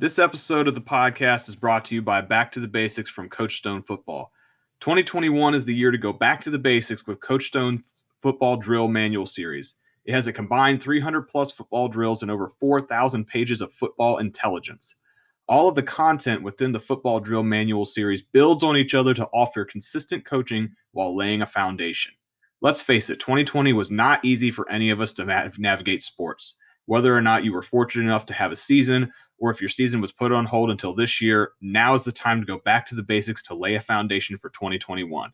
[0.00, 3.28] This episode of the podcast is brought to you by Back to the Basics from
[3.28, 4.32] Coach Stone Football.
[4.80, 7.82] 2021 is the year to go back to the basics with Coach Stone
[8.22, 9.74] Football Drill Manual Series.
[10.06, 14.96] It has a combined 300 plus football drills and over 4,000 pages of football intelligence.
[15.48, 19.28] All of the content within the Football Drill Manual series builds on each other to
[19.34, 22.14] offer consistent coaching while laying a foundation.
[22.62, 26.56] Let's face it, 2020 was not easy for any of us to navigate sports.
[26.90, 30.00] Whether or not you were fortunate enough to have a season, or if your season
[30.00, 32.96] was put on hold until this year, now is the time to go back to
[32.96, 35.30] the basics to lay a foundation for 2021.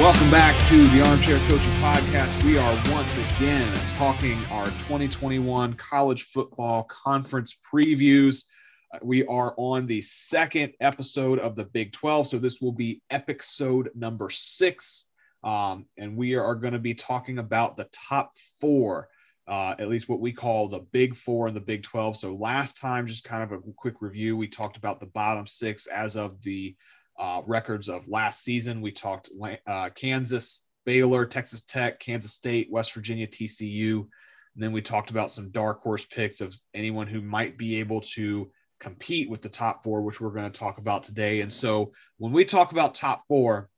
[0.00, 2.42] Welcome back to the Armchair Coaching Podcast.
[2.42, 8.46] We are once again talking our 2021 college football conference previews.
[8.92, 13.02] Uh, we are on the second episode of the Big 12, so this will be
[13.10, 15.06] episode number six.
[15.44, 19.08] Um, and we are going to be talking about the top four,
[19.50, 22.16] uh, at least what we call the Big Four and the Big 12.
[22.16, 25.88] So last time, just kind of a quick review, we talked about the bottom six
[25.88, 26.76] as of the
[27.18, 28.80] uh, records of last season.
[28.80, 29.28] We talked
[29.66, 33.98] uh, Kansas, Baylor, Texas Tech, Kansas State, West Virginia, TCU.
[33.98, 38.02] And then we talked about some dark horse picks of anyone who might be able
[38.02, 38.48] to
[38.78, 41.40] compete with the top four, which we're going to talk about today.
[41.40, 43.68] And so when we talk about top four,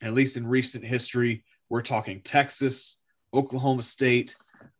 [0.00, 3.02] at least in recent history, we're talking Texas,
[3.34, 4.34] Oklahoma State,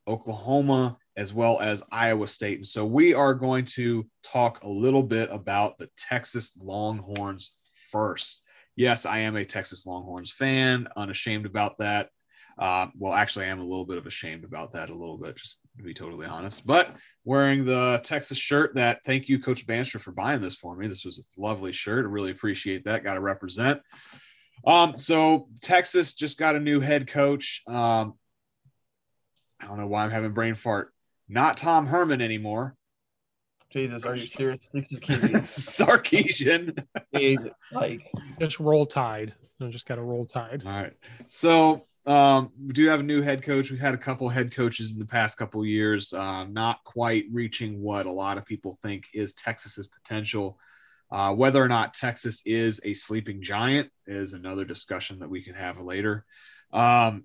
[0.06, 2.58] Oklahoma, as well as Iowa State.
[2.58, 7.56] And so we are going to talk a little bit about the Texas Longhorns
[7.90, 8.42] first.
[8.76, 12.10] Yes, I am a Texas Longhorns fan, unashamed about that.
[12.58, 15.36] Uh, well, actually, I am a little bit of ashamed about that, a little bit,
[15.36, 16.66] just to be totally honest.
[16.66, 20.86] But wearing the Texas shirt, that thank you, Coach Bandstra, for buying this for me.
[20.86, 22.04] This was a lovely shirt.
[22.04, 23.04] I really appreciate that.
[23.04, 23.80] Got to represent.
[24.66, 27.62] Um, so Texas just got a new head coach.
[27.66, 28.14] Um,
[29.60, 30.92] I don't know why I'm having brain fart.
[31.28, 32.76] Not Tom Herman anymore.
[33.70, 34.68] Jesus, are you serious?
[34.72, 36.78] Sarkisian.
[37.72, 39.34] like just roll tide.
[39.60, 40.62] I just got to roll tide.
[40.64, 40.92] All right.
[41.28, 43.70] So um, we do have a new head coach.
[43.70, 47.80] We've had a couple head coaches in the past couple years, uh, not quite reaching
[47.80, 50.58] what a lot of people think is Texas's potential.
[51.10, 55.54] Uh, whether or not Texas is a sleeping giant is another discussion that we can
[55.54, 56.24] have later.
[56.72, 57.24] Um,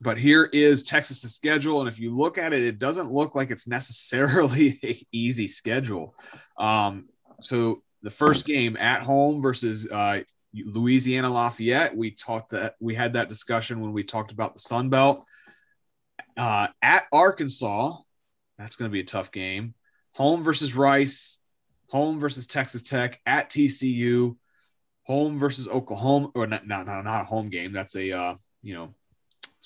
[0.00, 3.50] but here is Texas's schedule, and if you look at it, it doesn't look like
[3.50, 6.14] it's necessarily a easy schedule.
[6.58, 7.08] Um,
[7.40, 10.20] so the first game at home versus uh,
[10.54, 14.90] Louisiana Lafayette, we talked that we had that discussion when we talked about the Sun
[14.90, 15.24] Belt.
[16.36, 17.96] Uh, at Arkansas,
[18.58, 19.74] that's going to be a tough game.
[20.12, 21.40] Home versus Rice,
[21.88, 24.36] home versus Texas Tech, at TCU,
[25.04, 27.72] home versus Oklahoma, or not, not, not a home game.
[27.72, 28.94] That's a uh, you know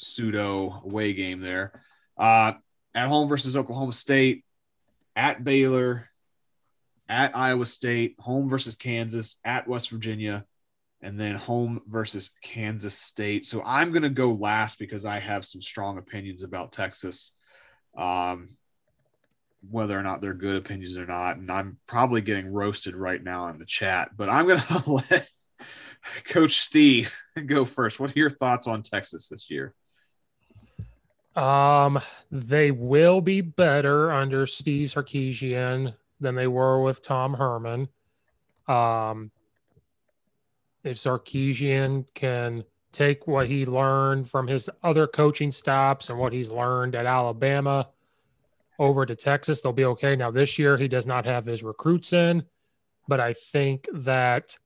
[0.01, 1.83] pseudo away game there.
[2.17, 2.53] Uh,
[2.95, 4.45] at home versus Oklahoma State,
[5.17, 6.09] at Baylor,
[7.09, 10.45] at Iowa State, home versus Kansas, at West Virginia,
[11.03, 13.47] and then home versus Kansas State.
[13.47, 17.33] So I'm going to go last because I have some strong opinions about Texas,
[17.97, 18.47] um,
[19.69, 21.37] whether or not they're good opinions or not.
[21.37, 25.29] And I'm probably getting roasted right now in the chat, but I'm going to let
[26.25, 27.15] Coach Steve
[27.47, 27.99] go first.
[27.99, 29.75] What are your thoughts on Texas this year?
[31.37, 32.01] Um,
[32.31, 37.89] they will be better under Steve Sarkisian than they were with Tom Herman.
[38.67, 39.31] Um,
[40.83, 46.51] if Sarkisian can take what he learned from his other coaching stops and what he's
[46.51, 47.89] learned at Alabama
[48.79, 50.17] over to Texas, they'll be okay.
[50.17, 52.43] Now, this year, he does not have his recruits in,
[53.07, 54.59] but I think that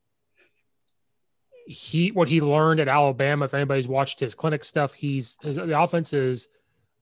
[1.66, 3.44] he what he learned at Alabama.
[3.46, 6.48] If anybody's watched his clinic stuff, he's his, the offense is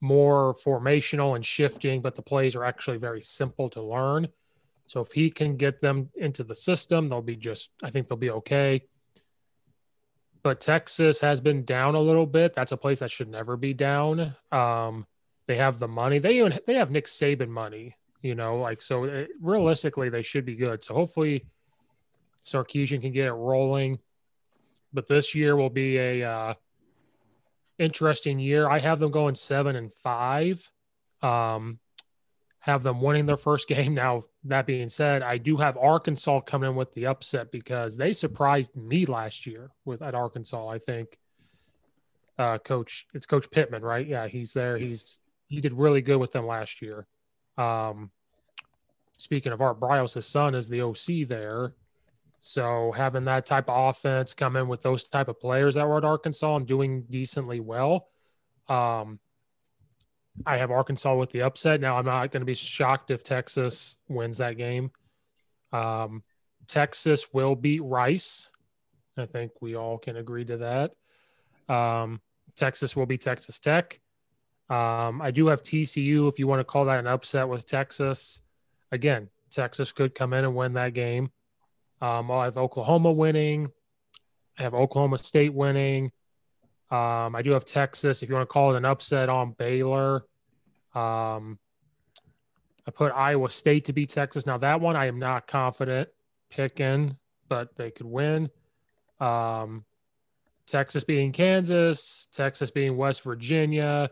[0.01, 4.29] more formational and shifting, but the plays are actually very simple to learn.
[4.87, 7.71] So if he can get them into the system, they'll be just.
[7.83, 8.83] I think they'll be okay.
[10.43, 12.55] but Texas has been down a little bit.
[12.55, 14.35] That's a place that should never be down.
[14.51, 15.07] Um,
[15.47, 16.19] they have the money.
[16.19, 17.97] They even they have Nick Saban money.
[18.23, 19.05] You know, like so.
[19.05, 20.83] It, realistically, they should be good.
[20.83, 21.47] So hopefully,
[22.47, 23.99] Sarkisian can get it rolling.
[24.93, 26.55] But this year will be a uh,
[27.79, 28.69] interesting year.
[28.69, 30.71] I have them going seven and five.
[31.23, 31.79] Um,
[32.61, 33.95] have them winning their first game.
[33.95, 38.13] Now, that being said, I do have Arkansas coming in with the upset because they
[38.13, 40.69] surprised me last year with at Arkansas.
[40.69, 41.19] I think
[42.39, 44.07] uh, coach it's Coach Pittman, right?
[44.07, 44.77] Yeah, he's there.
[44.79, 47.07] He's he did really good with them last year.
[47.59, 48.11] Um,
[49.19, 51.75] speaking of Art Briles, his son is the OC there.
[52.45, 55.99] So having that type of offense come in with those type of players that were
[55.99, 58.09] at Arkansas and doing decently well,
[58.69, 59.21] um,
[60.45, 61.81] I have Arkansas with the upset.
[61.81, 64.91] Now I'm not going to be shocked if Texas wins that game.
[65.73, 66.25] Um,
[66.67, 68.51] Texas will beat Rice.
[69.17, 70.57] I think we all can agree to
[71.69, 71.73] that.
[71.73, 72.21] Um,
[72.57, 74.01] Texas will be Texas Tech.
[74.69, 78.43] Um, I do have TCU if you want to call that an upset with Texas.
[78.91, 81.31] Again, Texas could come in and win that game.
[82.03, 83.71] Um, I have Oklahoma winning.
[84.59, 86.11] I have Oklahoma State winning.
[86.91, 88.23] Um, I do have Texas.
[88.23, 90.17] If you want to call it an upset on Baylor,
[90.95, 91.59] um,
[92.87, 94.47] I put Iowa State to beat Texas.
[94.47, 96.09] Now that one I am not confident
[96.51, 97.17] picking,
[97.49, 98.51] but they could win.
[99.21, 99.85] Um,
[100.67, 104.11] Texas being Kansas, Texas being West Virginia.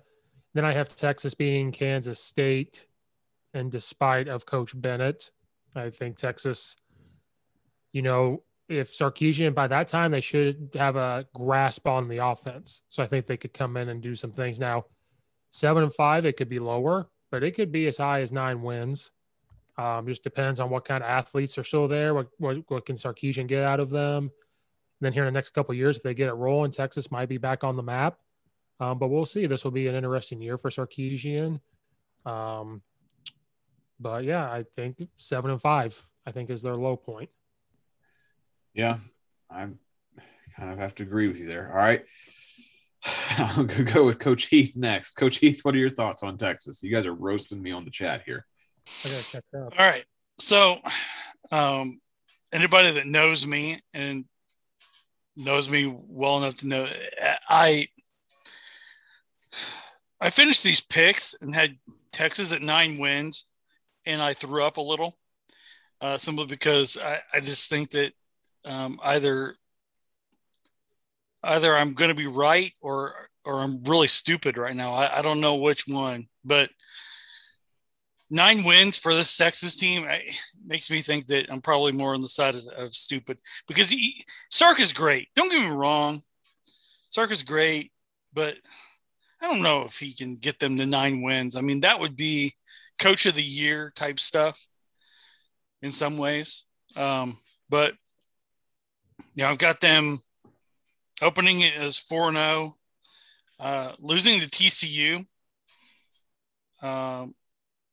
[0.55, 2.87] Then I have Texas being Kansas State,
[3.53, 5.33] and despite of Coach Bennett,
[5.75, 6.77] I think Texas.
[7.93, 12.83] You know, if Sarkisian by that time they should have a grasp on the offense.
[12.89, 14.61] So I think they could come in and do some things.
[14.61, 14.85] Now,
[15.51, 18.63] seven and five, it could be lower, but it could be as high as nine
[18.63, 19.11] wins.
[19.77, 22.15] Um, just depends on what kind of athletes are still there.
[22.15, 24.25] What what, what can Sarkisian get out of them?
[24.25, 27.29] And then here in the next couple years, if they get it rolling, Texas might
[27.29, 28.19] be back on the map.
[28.79, 29.47] Um, but we'll see.
[29.47, 31.61] This will be an interesting year for Sarkisian.
[32.25, 32.83] Um,
[33.99, 37.31] but yeah, I think seven and five, I think, is their low point.
[38.75, 38.99] Yeah,
[39.51, 39.69] I
[40.57, 41.71] kind of have to agree with you there.
[41.71, 42.05] All right.
[43.39, 45.13] I'll go with Coach Heath next.
[45.13, 46.83] Coach Heath, what are your thoughts on Texas?
[46.83, 48.47] You guys are roasting me on the chat here.
[49.79, 50.05] All right.
[50.39, 50.81] So,
[51.51, 52.01] um,
[52.53, 54.25] anybody that knows me and
[55.37, 56.89] knows me well enough to know
[57.49, 57.89] I
[60.21, 61.79] I finished these picks and had
[62.13, 63.47] Texas at nine wins,
[64.05, 65.19] and I threw up a little,
[66.01, 68.13] uh, simply because I, I just think that
[68.65, 69.57] um, either
[71.43, 73.15] either I'm going to be right or
[73.45, 74.93] or I'm really stupid right now.
[74.93, 76.71] I, I don't know which one, but
[78.31, 80.23] nine wins for this Texas team I,
[80.65, 84.23] makes me think that I'm probably more on the side of, of stupid because he,
[84.51, 85.29] Sark is great.
[85.35, 86.23] Don't get me wrong,
[87.11, 87.91] Sark is great,
[88.33, 88.55] but
[89.43, 91.57] I don't know if he can get them to nine wins.
[91.57, 92.55] I mean, that would be
[93.01, 94.65] coach of the year type stuff
[95.83, 96.67] in some ways.
[96.97, 97.95] Um, but
[99.35, 100.21] you know, I've got them
[101.23, 102.75] opening it as 4 0,
[103.59, 105.27] uh, losing to TCU,
[106.83, 107.35] um,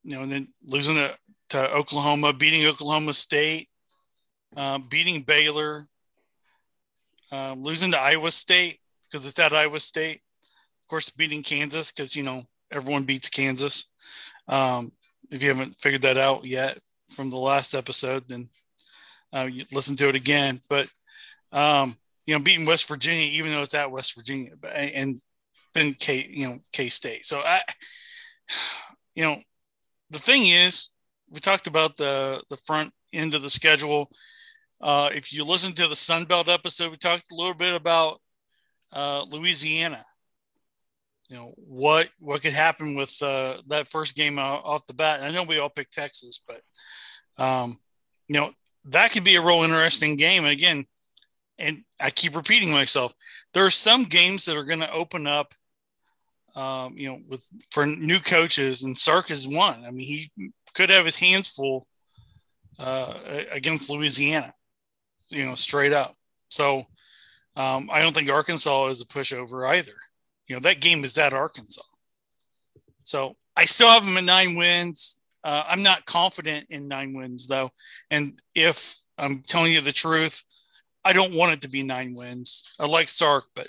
[0.02, 1.16] you know, and then losing to,
[1.50, 3.68] to Oklahoma, beating Oklahoma State,
[4.56, 5.86] uh, beating Baylor,
[7.30, 12.16] uh, losing to Iowa State because it's at Iowa State, of course, beating Kansas because
[12.16, 13.86] you know everyone beats Kansas.
[14.46, 14.92] Um,
[15.30, 16.78] if you haven't figured that out yet
[17.10, 18.48] from the last episode, then
[19.34, 20.60] uh, you listen to it again.
[20.68, 20.88] But
[21.52, 25.16] um, you know, beating West Virginia, even though it's at West Virginia, and
[25.74, 27.26] then K, you know, K State.
[27.26, 27.60] So I,
[29.14, 29.40] you know,
[30.10, 30.90] the thing is,
[31.30, 34.10] we talked about the the front end of the schedule.
[34.80, 38.20] Uh, if you listen to the Sun Belt episode, we talked a little bit about
[38.92, 40.04] uh, Louisiana
[41.28, 45.20] you know what what could happen with uh, that first game off the bat.
[45.20, 47.78] And I know we all picked Texas, but um,
[48.26, 48.50] you know
[48.86, 50.44] that could be a real interesting game.
[50.44, 50.86] And again,
[51.58, 53.14] and I keep repeating myself.
[53.54, 55.54] There are some games that are going to open up,
[56.54, 59.84] um, you know, with for new coaches, and Sark is one.
[59.84, 60.30] I mean, he
[60.74, 61.86] could have his hands full
[62.78, 63.14] uh,
[63.50, 64.54] against Louisiana,
[65.28, 66.16] you know, straight up.
[66.48, 66.86] So
[67.56, 69.94] um, I don't think Arkansas is a pushover either.
[70.46, 71.82] You know, that game is at Arkansas.
[73.04, 75.18] So I still have them at nine wins.
[75.42, 77.70] Uh, I'm not confident in nine wins though.
[78.10, 80.44] And if I'm telling you the truth,
[81.04, 82.74] I don't want it to be nine wins.
[82.78, 83.68] I like Sark, but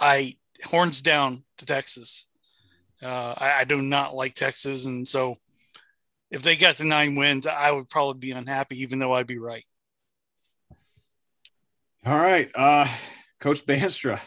[0.00, 2.26] I horns down to Texas.
[3.02, 5.36] Uh, I, I, do not like Texas, and so
[6.30, 9.38] if they got the nine wins, I would probably be unhappy, even though I'd be
[9.38, 9.64] right.
[12.06, 12.86] All right, uh,
[13.40, 14.24] Coach Bandstra.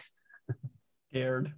[1.10, 1.52] Scared.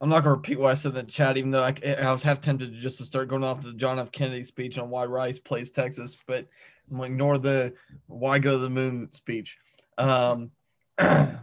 [0.00, 2.12] I'm not going to repeat what I said in the chat, even though I, I
[2.12, 4.12] was half tempted to just to start going off the John F.
[4.12, 6.46] Kennedy speech on why Rice plays Texas, but
[6.90, 7.74] I'm gonna ignore the
[8.06, 9.58] why go to the moon speech.
[9.98, 10.50] Um,
[10.98, 11.36] uh,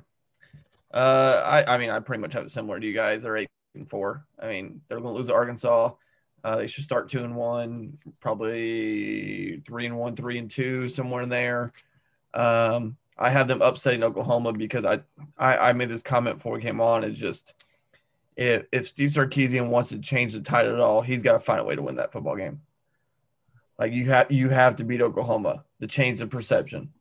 [0.94, 3.24] I, I mean, I pretty much have it similar to you guys.
[3.24, 4.26] They're eight and four.
[4.40, 5.92] I mean, they're going to lose to Arkansas.
[6.44, 11.24] Uh, they should start two and one, probably three and one, three and two, somewhere
[11.24, 11.72] in there.
[12.34, 15.00] Um, I have them upsetting Oklahoma because I,
[15.38, 17.04] I, I made this comment before we came on.
[17.04, 17.56] It's just
[18.36, 21.60] if if Steve Sarkisian wants to change the tide at all, he's got to find
[21.60, 22.62] a way to win that football game.
[23.80, 26.92] Like you have you have to beat Oklahoma to change the perception.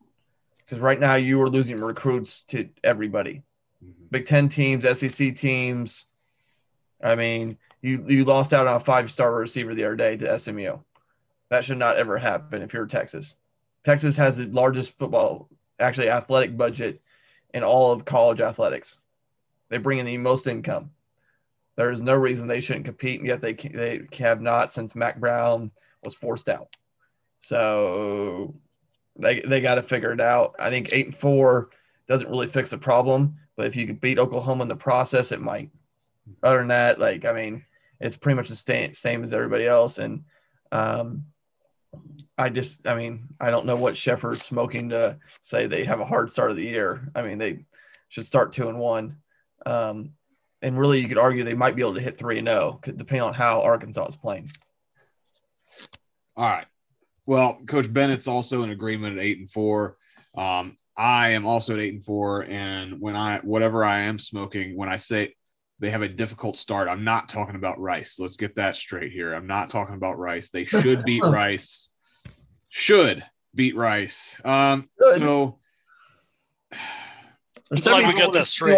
[0.65, 3.43] Because right now you are losing recruits to everybody.
[3.83, 4.05] Mm-hmm.
[4.09, 6.05] Big Ten teams, SEC teams.
[7.03, 10.39] I mean, you you lost out on a five star receiver the other day to
[10.39, 10.77] SMU.
[11.49, 13.35] That should not ever happen if you're Texas.
[13.83, 15.47] Texas has the largest football,
[15.79, 17.01] actually athletic budget
[17.53, 18.99] in all of college athletics.
[19.69, 20.91] They bring in the most income.
[21.75, 25.19] There is no reason they shouldn't compete, and yet they they have not since Mack
[25.19, 25.71] Brown
[26.03, 26.75] was forced out.
[27.41, 28.55] So
[29.17, 30.55] they they got to figure it out.
[30.59, 31.69] I think eight and four
[32.07, 35.41] doesn't really fix the problem, but if you could beat Oklahoma in the process, it
[35.41, 35.69] might.
[36.43, 37.63] Other than that, like I mean,
[37.99, 40.23] it's pretty much the same same as everybody else, and
[40.71, 41.25] um,
[42.37, 46.05] I just I mean I don't know what Sheffer's smoking to say they have a
[46.05, 47.11] hard start of the year.
[47.15, 47.65] I mean they
[48.09, 49.17] should start two and one.
[49.65, 50.11] Um,
[50.61, 53.21] and really, you could argue they might be able to hit three and zero, depending
[53.21, 54.49] on how Arkansas is playing.
[56.35, 56.65] All right.
[57.25, 59.97] Well, Coach Bennett's also in agreement at eight and four.
[60.35, 64.77] Um, I am also at eight and four, and when I whatever I am smoking,
[64.77, 65.33] when I say
[65.79, 68.19] they have a difficult start, I'm not talking about Rice.
[68.19, 69.33] Let's get that straight here.
[69.33, 70.49] I'm not talking about Rice.
[70.49, 71.93] They should beat Rice.
[72.69, 74.39] Should beat Rice.
[74.45, 75.59] Um, so
[77.69, 78.77] They're Glad we got that straight.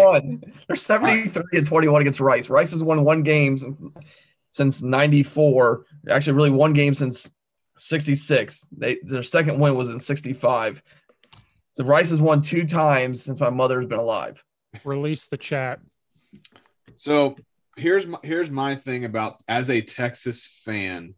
[0.66, 2.48] They're 73 and 21 against Rice.
[2.48, 3.82] Rice has won one game since
[4.50, 5.84] since 94.
[6.10, 7.30] Actually, really one game since
[7.78, 8.66] 66.
[8.76, 10.82] They their second win was in 65.
[11.72, 14.42] So Rice has won two times since my mother has been alive.
[14.84, 15.80] Release the chat.
[16.96, 17.36] So
[17.76, 21.14] here's my, here's my thing about as a Texas fan.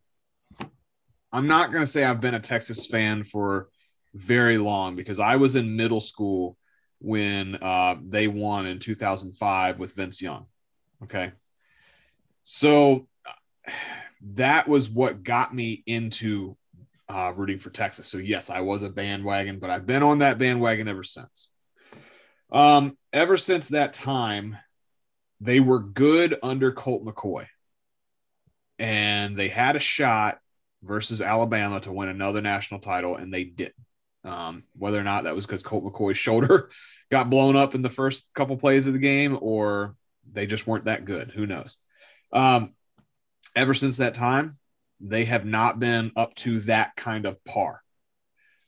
[1.32, 3.68] I'm not going to say I've been a Texas fan for
[4.14, 6.56] very long because I was in middle school
[6.98, 10.46] when uh, they won in 2005 with Vince Young.
[11.02, 11.32] Okay,
[12.42, 13.06] so
[14.34, 16.56] that was what got me into
[17.08, 18.06] uh, rooting for Texas.
[18.06, 21.48] So yes, I was a bandwagon, but I've been on that bandwagon ever since.
[22.52, 24.56] Um, ever since that time,
[25.40, 27.46] they were good under Colt McCoy.
[28.78, 30.38] And they had a shot
[30.82, 33.74] versus Alabama to win another national title, and they didn't.
[34.22, 36.70] Um, whether or not that was because Colt McCoy's shoulder
[37.10, 39.96] got blown up in the first couple plays of the game, or
[40.28, 41.30] they just weren't that good.
[41.30, 41.78] Who knows?
[42.32, 42.74] Um,
[43.56, 44.58] ever since that time,
[45.00, 47.80] they have not been up to that kind of par.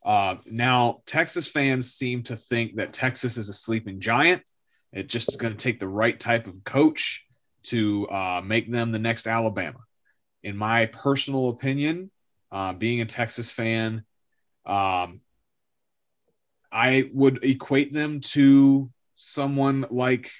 [0.05, 4.43] Uh, now, Texas fans seem to think that Texas is a sleeping giant.
[4.93, 7.27] It just is going to take the right type of coach
[7.65, 9.79] to uh, make them the next Alabama.
[10.43, 12.11] In my personal opinion,
[12.51, 14.05] uh, being a Texas fan,
[14.67, 15.21] um,
[16.71, 20.31] I would equate them to someone like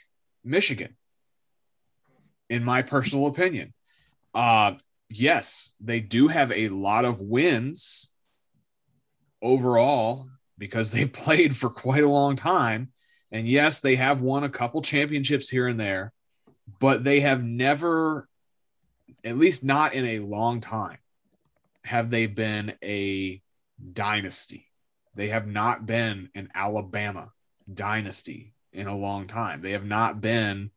[0.45, 0.97] Michigan.
[2.49, 3.73] In my personal opinion,
[4.35, 4.75] uh,
[5.09, 8.13] yes, they do have a lot of wins
[9.41, 12.93] overall because they played for quite a long time.
[13.31, 16.13] And yes, they have won a couple championships here and there,
[16.81, 18.29] but they have never,
[19.25, 20.99] at least not in a long time,
[21.85, 23.41] have they been a
[23.93, 24.67] dynasty.
[25.15, 27.33] They have not been an Alabama
[27.73, 29.61] dynasty in a long time.
[29.63, 30.71] They have not been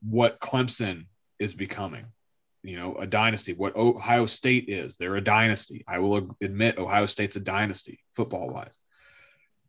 [0.00, 1.06] what Clemson
[1.38, 2.06] is becoming
[2.62, 3.52] you know, a dynasty.
[3.54, 5.84] What Ohio State is, they're a dynasty.
[5.88, 8.78] I will admit Ohio State's a dynasty football wise.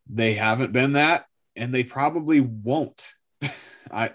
[0.10, 3.14] They haven't been that, and they probably won't.
[3.92, 4.12] I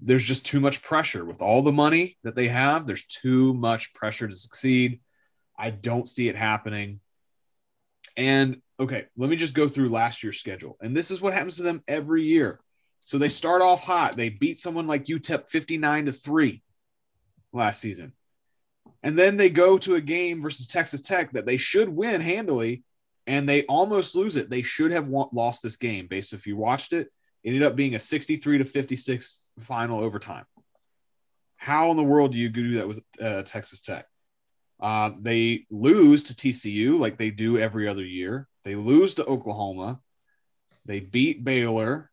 [0.00, 2.86] there's just too much pressure with all the money that they have.
[2.86, 5.00] There's too much pressure to succeed.
[5.58, 7.00] I don't see it happening.
[8.16, 10.76] And okay, let me just go through last year's schedule.
[10.82, 12.60] And this is what happens to them every year.
[13.06, 14.16] So they start off hot.
[14.16, 16.62] They beat someone like UTEP 59 to 3
[17.54, 18.12] last season.
[19.02, 22.84] And then they go to a game versus Texas Tech that they should win handily,
[23.26, 24.50] and they almost lose it.
[24.50, 27.06] They should have won- lost this game based if you watched it.
[27.06, 27.12] it.
[27.48, 30.44] Ended up being a 63 to 56 final overtime.
[31.56, 34.06] How in the world do you do that with uh, Texas Tech?
[34.80, 38.48] Uh, they lose to TCU like they do every other year.
[38.64, 40.00] They lose to Oklahoma.
[40.86, 42.10] They beat Baylor.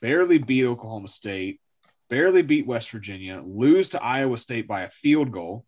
[0.00, 1.60] barely beat Oklahoma State,
[2.08, 5.64] barely beat West Virginia, lose to Iowa State by a field goal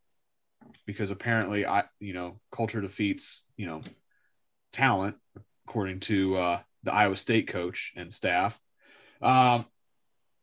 [0.87, 3.83] because apparently I you know culture defeats you know
[4.73, 5.17] talent
[5.67, 8.61] according to uh, the Iowa State coach and staff.
[9.23, 9.67] Um,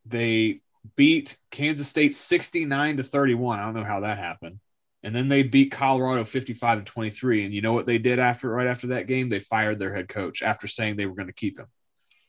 [0.05, 0.61] they
[0.95, 3.59] beat Kansas State 69 to 31.
[3.59, 4.59] I don't know how that happened.
[5.03, 7.45] And then they beat Colorado 55 to 23.
[7.45, 9.29] And you know what they did after right after that game?
[9.29, 11.67] They fired their head coach after saying they were going to keep him.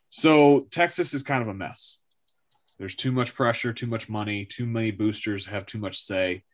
[0.09, 2.01] So Texas is kind of a mess.
[2.79, 6.45] There's too much pressure, too much money, too many boosters have too much say.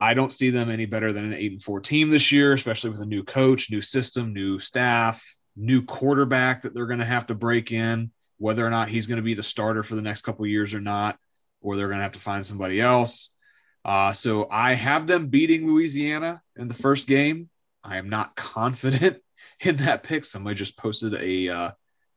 [0.00, 2.90] I don't see them any better than an eight and four team this year, especially
[2.90, 5.22] with a new coach, new system, new staff,
[5.56, 9.18] new quarterback that they're going to have to break in, whether or not he's going
[9.18, 11.18] to be the starter for the next couple years or not,
[11.60, 13.36] or they're going to have to find somebody else.
[13.84, 17.48] Uh, so I have them beating Louisiana in the first game.
[17.84, 19.18] I am not confident
[19.60, 20.24] in that pick.
[20.24, 21.70] Somebody just posted a uh,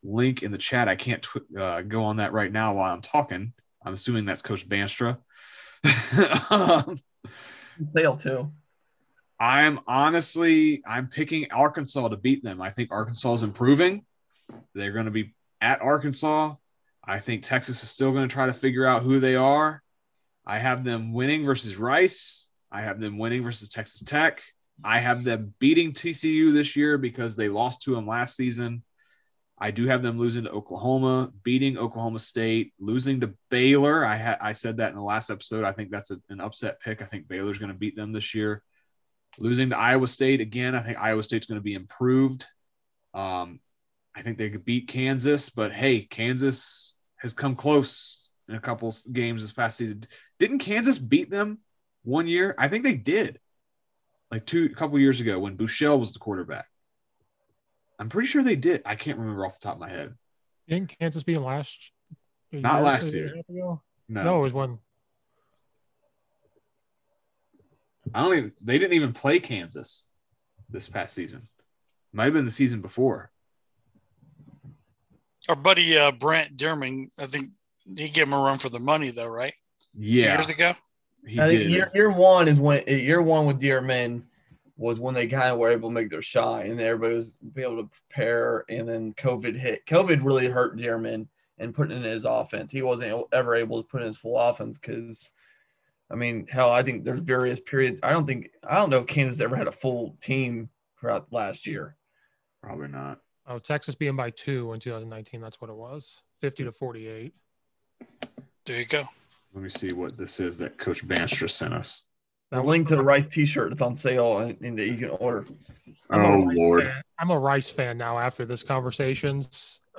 [0.03, 0.87] link in the chat.
[0.87, 3.53] I can't tw- uh, go on that right now while I'm talking.
[3.85, 5.17] I'm assuming that's Coach Bandstra.
[6.49, 6.95] um,
[7.89, 8.51] Sale too.
[9.39, 12.61] I'm honestly I'm picking Arkansas to beat them.
[12.61, 14.05] I think Arkansas is improving.
[14.73, 16.55] They're going to be at Arkansas.
[17.03, 19.83] I think Texas is still going to try to figure out who they are.
[20.45, 22.51] I have them winning versus Rice.
[22.71, 24.41] I have them winning versus Texas Tech.
[24.83, 28.83] I have them beating TCU this year because they lost to them last season.
[29.63, 34.03] I do have them losing to Oklahoma, beating Oklahoma State, losing to Baylor.
[34.03, 35.63] I had I said that in the last episode.
[35.63, 37.01] I think that's a, an upset pick.
[37.01, 38.61] I think Baylor's going to beat them this year.
[39.39, 40.75] Losing to Iowa State again.
[40.75, 42.45] I think Iowa State's going to be improved.
[43.13, 43.61] Um,
[44.13, 48.93] I think they could beat Kansas, but hey, Kansas has come close in a couple
[49.13, 50.01] games this past season.
[50.39, 51.59] Didn't Kansas beat them
[52.03, 52.53] one year?
[52.57, 53.39] I think they did,
[54.29, 56.65] like two a couple years ago when Buechele was the quarterback.
[57.99, 58.81] I'm pretty sure they did.
[58.85, 60.13] I can't remember off the top of my head.
[60.67, 61.91] Didn't Kansas beat them last?
[62.51, 63.25] Not year- last year.
[63.27, 63.81] and a half ago?
[64.09, 64.79] No, No, it was when
[68.13, 68.53] I don't even.
[68.61, 70.07] They didn't even play Kansas
[70.69, 71.47] this past season.
[72.11, 73.31] Might have been the season before.
[75.49, 77.49] Our buddy uh, Brent Dearmon, I think
[77.97, 79.53] he gave him a run for the money, though, right?
[79.97, 80.73] Yeah, Years ago.
[81.27, 81.69] he I did.
[81.69, 84.23] year, year one is when year one with Dearmon
[84.83, 87.63] was when they kind of were able to make their shine and everybody was be
[87.63, 88.65] able to prepare.
[88.67, 89.85] And then COVID hit.
[89.85, 91.25] COVID really hurt Dearmon
[91.57, 92.69] and putting in his offense.
[92.69, 95.31] He wasn't ever able to put in his full offense because,
[96.11, 98.01] I mean, hell, I think there's various periods.
[98.03, 100.69] I don't think I don't know if Kansas ever had a full team
[100.99, 101.95] throughout last year.
[102.61, 103.21] Probably not.
[103.47, 105.39] oh Texas being by two in 2019.
[105.39, 107.33] That's what it was, 50 to 48.
[108.65, 109.05] There you go.
[109.53, 112.03] Let me see what this is that Coach Bandstra sent us.
[112.53, 115.47] The link to the Rice T-shirt that's on sale and, and that you can order.
[116.11, 116.83] I'm a Oh Rice Lord.
[116.87, 117.01] fan.
[117.19, 118.19] I'm a Rice fan now.
[118.19, 119.41] After this conversation,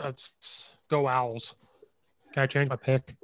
[0.00, 1.56] let's go Owls.
[2.32, 3.16] Can I change my pick?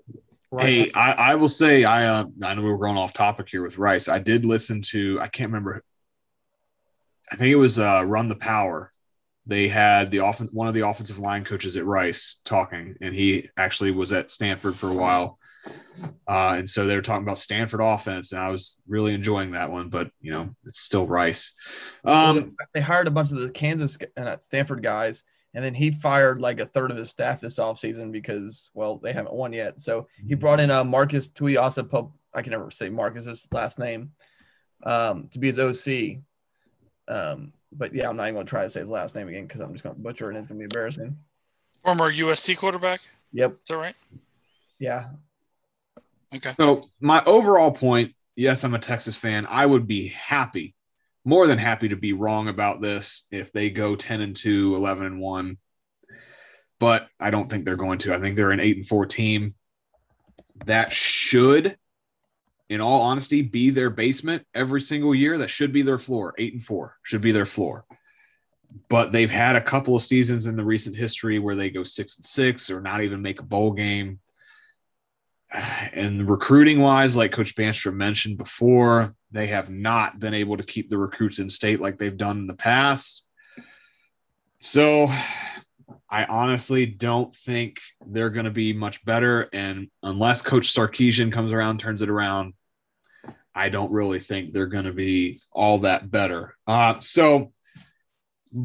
[0.50, 0.64] Rice.
[0.66, 3.62] Hey, I, I will say I uh, I know we were going off topic here
[3.62, 4.08] with Rice.
[4.08, 5.80] I did listen to I can't remember.
[7.30, 8.92] I think it was uh, Run the Power.
[9.46, 13.48] They had the off one of the offensive line coaches at Rice talking, and he
[13.56, 15.38] actually was at Stanford for a while.
[16.26, 19.70] Uh, and so they were talking about Stanford offense, and I was really enjoying that
[19.70, 19.88] one.
[19.88, 21.54] But you know, it's still Rice.
[22.04, 25.90] Um, they hired a bunch of the Kansas and uh, Stanford guys, and then he
[25.90, 29.80] fired like a third of his staff this offseason because, well, they haven't won yet.
[29.80, 32.12] So he brought in uh, Marques Tuiasosopo.
[32.32, 34.12] I can never say Marques's last name
[34.84, 36.22] um, to be his OC.
[37.08, 39.46] Um, but yeah, I'm not even going to try to say his last name again
[39.46, 41.16] because I'm just going to butcher it and it's going to be embarrassing.
[41.84, 43.00] Former USC quarterback.
[43.32, 43.52] Yep.
[43.52, 43.96] Is that right?
[44.78, 45.06] Yeah.
[46.34, 46.52] Okay.
[46.56, 49.46] So my overall point, yes, I'm a Texas fan.
[49.48, 50.74] I would be happy,
[51.24, 55.06] more than happy to be wrong about this if they go 10 and 2, 11
[55.06, 55.58] and 1.
[56.78, 58.14] But I don't think they're going to.
[58.14, 59.54] I think they're an 8 and 4 team.
[60.66, 61.76] That should
[62.68, 65.36] in all honesty be their basement every single year.
[65.38, 66.34] That should be their floor.
[66.38, 67.84] 8 and 4 should be their floor.
[68.88, 72.16] But they've had a couple of seasons in the recent history where they go 6
[72.16, 74.20] and 6 or not even make a bowl game
[75.92, 80.88] and recruiting wise, like Coach Bandstra mentioned before, they have not been able to keep
[80.88, 83.28] the recruits in state like they've done in the past.
[84.58, 85.08] So
[86.08, 89.48] I honestly don't think they're going to be much better.
[89.52, 92.54] And unless Coach Sarkisian comes around, turns it around,
[93.54, 96.56] I don't really think they're going to be all that better.
[96.66, 97.52] Uh, so,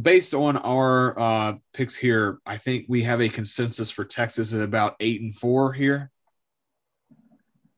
[0.02, 4.62] based on our uh, picks here, I think we have a consensus for Texas at
[4.62, 6.12] about eight and four here.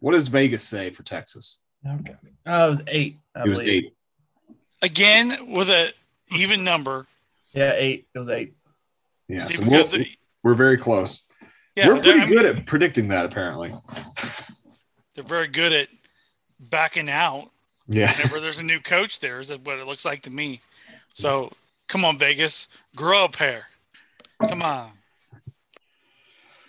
[0.07, 1.59] What does Vegas say for Texas?
[1.85, 2.15] Okay.
[2.45, 3.17] Oh, it was eight.
[3.35, 3.93] I it was eight.
[4.81, 5.91] Again, with a
[6.31, 7.05] even number.
[7.53, 8.07] Yeah, eight.
[8.15, 8.53] It was eight.
[9.27, 10.07] Yeah, See, so we're, the,
[10.45, 11.23] we're very close.
[11.75, 13.73] Yeah, We're they're- pretty I mean, good at predicting that, apparently.
[15.13, 15.89] They're very good at
[16.57, 17.49] backing out
[17.89, 18.09] Yeah.
[18.13, 19.19] whenever there's a new coach.
[19.19, 20.61] There is what it looks like to me.
[21.15, 21.51] So
[21.89, 23.67] come on, Vegas, grow a pair.
[24.39, 24.91] Come on.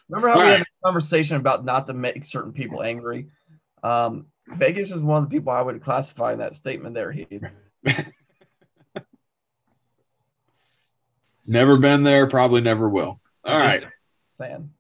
[0.09, 0.59] Remember how we Right.
[0.59, 3.29] had a conversation about not to make certain people angry?
[3.83, 7.42] Um, Vegas is one of the people I would classify in that statement there, Heath.
[11.47, 13.21] Never been there, probably never will.
[13.42, 13.85] All right.
[14.37, 14.71] Saying.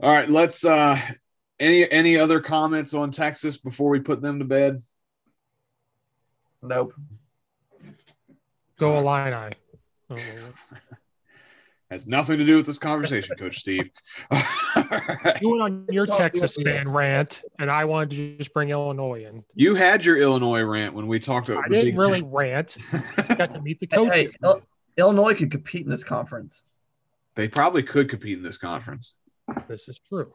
[0.00, 0.28] All right.
[0.28, 0.96] Let's uh
[1.58, 4.78] any any other comments on Texas before we put them to bed?
[6.62, 6.94] Nope.
[8.78, 9.56] Go Illini.
[10.10, 10.14] Oh,
[11.90, 13.90] Has nothing to do with this conversation, Coach Steve.
[14.32, 14.42] All
[14.74, 15.38] right.
[15.40, 18.70] you went on your Talk Texas about- fan rant, and I wanted to just bring
[18.70, 19.44] Illinois in.
[19.54, 22.76] You had your Illinois rant when we talked about I the didn't big- really rant.
[23.38, 24.12] Got to meet the coach.
[24.16, 24.62] hey, Il-
[24.96, 26.62] Illinois could compete in this conference.
[27.36, 29.20] They probably could compete in this conference.
[29.68, 30.34] This is true.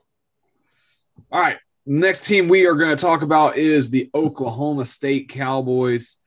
[1.32, 1.58] All right.
[1.86, 6.18] Next team we are going to talk about is the Oklahoma State Cowboys.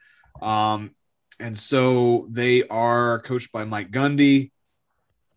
[0.43, 0.91] Um,
[1.41, 4.51] and so they are coached by Mike Gundy,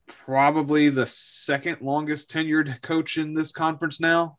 [0.07, 4.37] probably the second longest tenured coach in this conference now.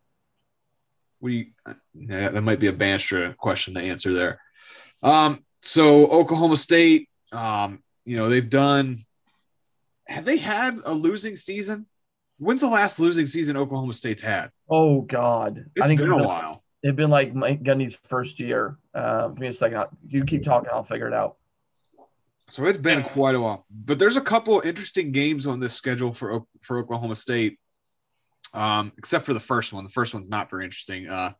[1.20, 1.52] We
[1.94, 4.40] yeah, that might be a Bandstra question to answer there.
[5.02, 8.98] Um, so Oklahoma State, um, you know, they've done.
[10.06, 11.86] Have they had a losing season?
[12.38, 14.50] When's the last losing season Oklahoma State's had?
[14.70, 16.62] Oh God, It's I think been a while.
[16.82, 18.78] It'd been like Mike Gundy's first year.
[18.94, 19.84] Uh, give me a second.
[20.08, 20.70] You keep talking.
[20.72, 21.36] I'll figure it out.
[22.48, 23.08] So it's been Yeah.
[23.08, 23.66] quite a while.
[23.70, 27.58] But there's a couple interesting games on this schedule for for Oklahoma State.
[28.54, 29.84] Um, except for the first one.
[29.84, 31.08] The first one's not very interesting.
[31.08, 31.32] Uh,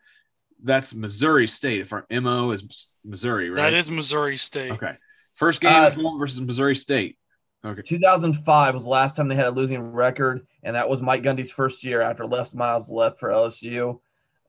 [0.62, 1.80] that's Missouri State.
[1.80, 3.62] If our MO is Missouri, right?
[3.70, 4.72] That is Missouri State.
[4.72, 4.96] okay.
[5.34, 7.16] First game Uh, home versus Missouri State.
[7.64, 7.80] Okay.
[7.82, 11.50] 2005 was the last time they had a losing record, and that was Mike Gundy's
[11.50, 14.00] first year after Les Miles left for LSU.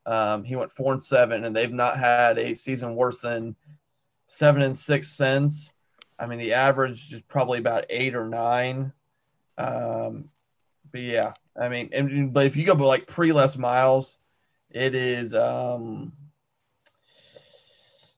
[0.06, 3.56] Um, he went four and seven, and they've not had a season worse than
[4.28, 5.74] seven and six since.
[6.20, 8.92] I mean, the average is probably about eight or nine.
[9.58, 10.30] Um,
[10.92, 14.18] but yeah, I mean, and, but if you go by like pre Les Miles,
[14.70, 16.14] it is um,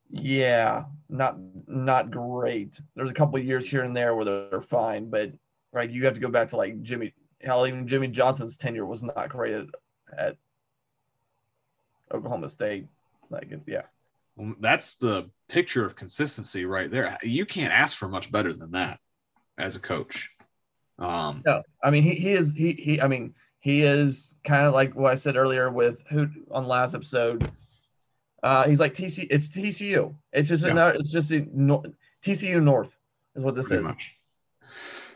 [0.10, 1.38] yeah, not
[1.68, 2.80] not great.
[2.96, 5.32] There's a couple years here and there where they're, fine, but
[5.72, 7.14] right, you have to go back to like Jimmy.
[7.42, 9.66] Hell, even Jimmy Johnson's tenure was not great at,
[10.16, 10.38] at
[12.14, 12.88] Oklahoma State.
[13.32, 13.84] Like, yeah,
[14.60, 17.16] that's the picture of consistency right there.
[17.24, 19.00] You can't ask for much better than that
[19.58, 20.30] as a coach.
[21.00, 23.02] Um, no, I mean he, he is he he.
[23.02, 26.96] I mean he is kind of like what I said earlier with who on last
[26.96, 27.50] episode.
[28.44, 29.28] Uh, he's like TC.
[29.30, 30.16] It's TCU.
[30.34, 30.72] It's just Yeah.
[30.72, 30.94] another.
[31.00, 31.84] It's just a, no,
[32.24, 32.98] TCU North
[33.36, 33.88] is what this pretty is.
[33.88, 34.12] much.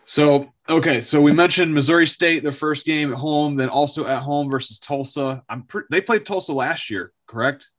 [0.08, 4.22] So, okay, so we mentioned Missouri State, their first game at home, then also at
[4.22, 5.44] home versus Tulsa.
[5.50, 7.72] I'm pre- they played Tulsa last year, correct?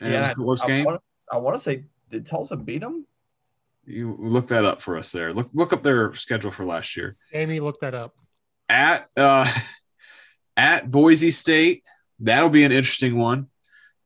[0.00, 0.84] And it was a close I, game.
[0.84, 3.06] wanna- I want to say, did Tulsa beat them?
[3.84, 5.32] You look that up for us there.
[5.32, 7.16] Look look up their schedule for last year.
[7.32, 8.14] Amy, look that up.
[8.68, 9.46] At uh
[10.56, 11.84] at Boise State,
[12.18, 13.46] that'll be an interesting one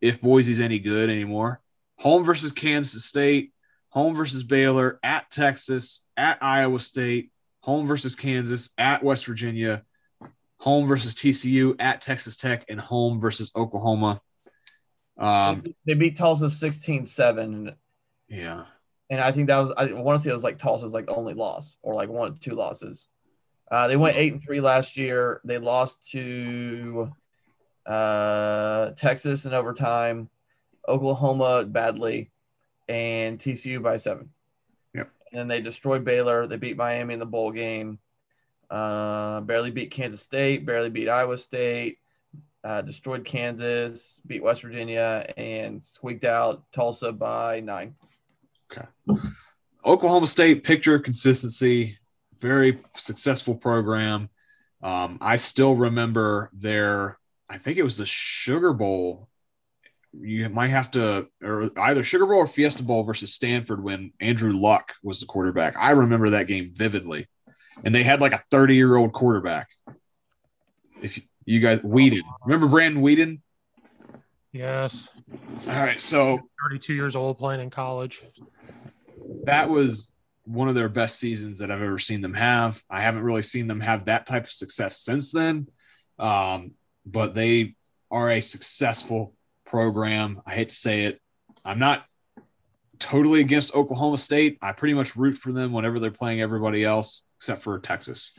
[0.00, 1.60] if Boise's any good anymore.
[1.98, 3.52] Home versus Kansas State,
[3.88, 9.82] home versus Baylor, at Texas, at Iowa State, home versus Kansas, at West Virginia,
[10.58, 14.20] home versus TCU, at Texas Tech, and home versus Oklahoma.
[15.20, 17.74] Um, they beat Tulsa 16-7,
[18.28, 18.64] yeah.
[19.10, 21.34] and I think that was I want to say it was like Tulsa's like only
[21.34, 23.06] loss or like one two losses.
[23.70, 25.40] Uh, they went eight and three last year.
[25.44, 27.12] They lost to
[27.86, 30.28] uh, Texas in overtime,
[30.88, 32.30] Oklahoma badly,
[32.88, 34.30] and TCU by seven.
[34.94, 35.10] Yep.
[35.30, 36.46] And then they destroyed Baylor.
[36.46, 37.98] They beat Miami in the bowl game.
[38.70, 40.64] Uh, barely beat Kansas State.
[40.64, 41.98] Barely beat Iowa State.
[42.62, 44.20] Uh, destroyed Kansas.
[44.26, 47.94] Beat West Virginia and squeaked out Tulsa by nine.
[48.70, 48.86] Okay.
[49.84, 51.98] Oklahoma State picture of consistency,
[52.38, 54.28] very successful program.
[54.82, 57.18] Um, I still remember their,
[57.48, 59.28] I think it was the Sugar Bowl.
[60.12, 64.52] You might have to, or either Sugar Bowl or Fiesta Bowl versus Stanford when Andrew
[64.52, 65.74] Luck was the quarterback.
[65.78, 67.26] I remember that game vividly.
[67.84, 69.68] And they had like a 30 year old quarterback.
[71.02, 71.22] If you
[71.58, 73.40] guys, Weeden, remember Brandon Weeden?
[74.52, 75.08] Yes.
[75.66, 76.00] All right.
[76.00, 78.22] So 32 years old playing in college.
[79.44, 80.12] that was
[80.44, 82.82] one of their best seasons that I've ever seen them have.
[82.88, 85.68] I haven't really seen them have that type of success since then,
[86.18, 86.72] um,
[87.06, 87.74] but they
[88.10, 89.34] are a successful
[89.64, 90.40] program.
[90.46, 91.20] I hate to say it.
[91.64, 92.04] I'm not
[92.98, 94.58] totally against Oklahoma State.
[94.60, 98.36] I pretty much root for them whenever they're playing everybody else except for Texas.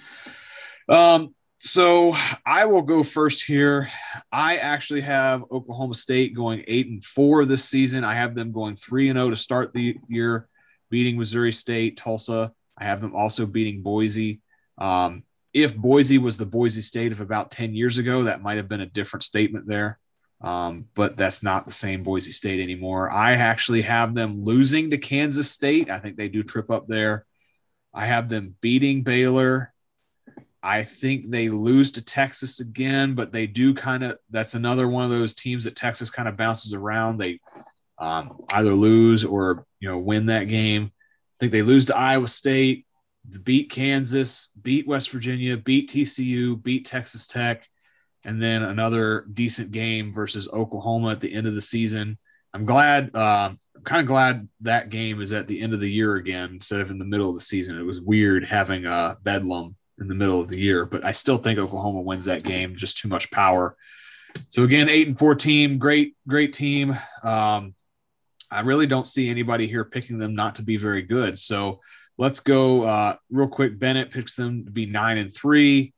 [0.89, 3.87] Um, so I will go first here.
[4.31, 8.03] I actually have Oklahoma State going eight and four this season.
[8.03, 10.49] I have them going three and zero to start the year,
[10.89, 12.51] beating Missouri State, Tulsa.
[12.79, 14.41] I have them also beating Boise.
[14.79, 15.21] Um,
[15.53, 18.81] if Boise was the Boise State of about ten years ago, that might have been
[18.81, 19.99] a different statement there.
[20.41, 23.11] Um, but that's not the same Boise State anymore.
[23.11, 25.91] I actually have them losing to Kansas State.
[25.91, 27.27] I think they do trip up there.
[27.93, 29.70] I have them beating Baylor.
[30.63, 34.17] I think they lose to Texas again, but they do kind of.
[34.29, 37.17] That's another one of those teams that Texas kind of bounces around.
[37.17, 37.39] They
[37.97, 40.91] um, either lose or you know win that game.
[40.93, 42.85] I think they lose to Iowa State,
[43.43, 47.67] beat Kansas, beat West Virginia, beat TCU, beat Texas Tech,
[48.25, 52.17] and then another decent game versus Oklahoma at the end of the season.
[52.53, 53.09] I'm glad.
[53.15, 56.51] Uh, I'm kind of glad that game is at the end of the year again
[56.51, 57.79] instead of in the middle of the season.
[57.79, 61.37] It was weird having a bedlam in the middle of the year, but I still
[61.37, 62.75] think Oklahoma wins that game.
[62.75, 63.75] Just too much power.
[64.49, 66.91] So again, eight and four team, great, great team.
[67.23, 67.73] Um,
[68.49, 71.37] I really don't see anybody here picking them not to be very good.
[71.37, 71.79] So
[72.17, 73.79] let's go uh, real quick.
[73.79, 75.93] Bennett picks them to be nine and three.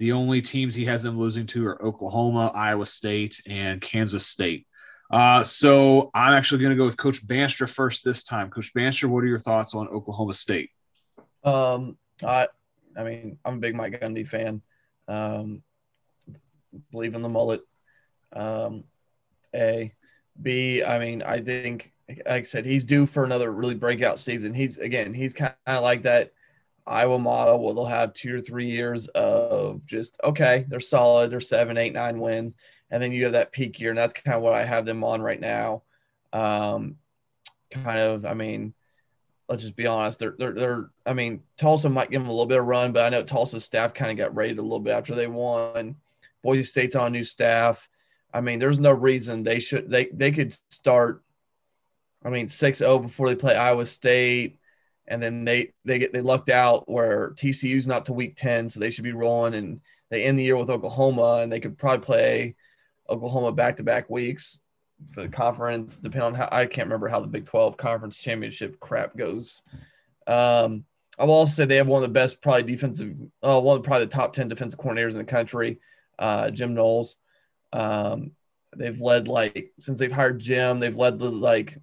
[0.00, 4.66] The only teams he has them losing to are Oklahoma, Iowa State, and Kansas State.
[5.10, 8.50] Uh, so I'm actually going to go with Coach Bandstra first this time.
[8.50, 10.70] Coach Bandstra, what are your thoughts on Oklahoma State?
[11.44, 12.48] Um, I,
[12.96, 14.62] I mean, I'm a big Mike Gundy fan.
[15.08, 15.62] Um,
[16.90, 17.62] believe in the mullet.
[18.32, 18.84] Um,
[19.54, 19.92] a,
[20.40, 20.82] B.
[20.82, 24.52] I mean, I think, like I said, he's due for another really breakout season.
[24.54, 26.32] He's again, he's kind of like that
[26.86, 31.40] Iowa model where they'll have two or three years of just okay, they're solid, they're
[31.40, 32.56] seven, eight, nine wins,
[32.90, 35.04] and then you have that peak year, and that's kind of what I have them
[35.04, 35.82] on right now.
[36.32, 36.96] Um,
[37.70, 38.74] kind of, I mean,
[39.48, 40.90] let's just be honest, they're they're they're.
[41.06, 43.64] I mean, Tulsa might give them a little bit of run, but I know Tulsa's
[43.64, 45.96] staff kind of got raided a little bit after they won.
[46.42, 47.88] Boise State's on new staff.
[48.32, 51.22] I mean, there's no reason they should they they could start.
[52.24, 54.58] I mean, 6-0 before they play Iowa State
[55.06, 58.80] and then they they get they lucked out where TCU's not to week 10 so
[58.80, 59.80] they should be rolling and
[60.10, 62.56] they end the year with Oklahoma and they could probably play
[63.08, 64.58] Oklahoma back to back weeks
[65.12, 68.78] for the conference depending on how I can't remember how the Big 12 conference championship
[68.80, 69.62] crap goes
[70.26, 70.84] um
[71.18, 73.82] I will also say they have one of the best probably defensive uh, one of
[73.82, 75.80] probably the top 10 defensive coordinators in the country
[76.18, 77.16] uh Jim Knowles
[77.72, 78.32] um
[78.76, 81.78] they've led like since they've hired Jim they've led the like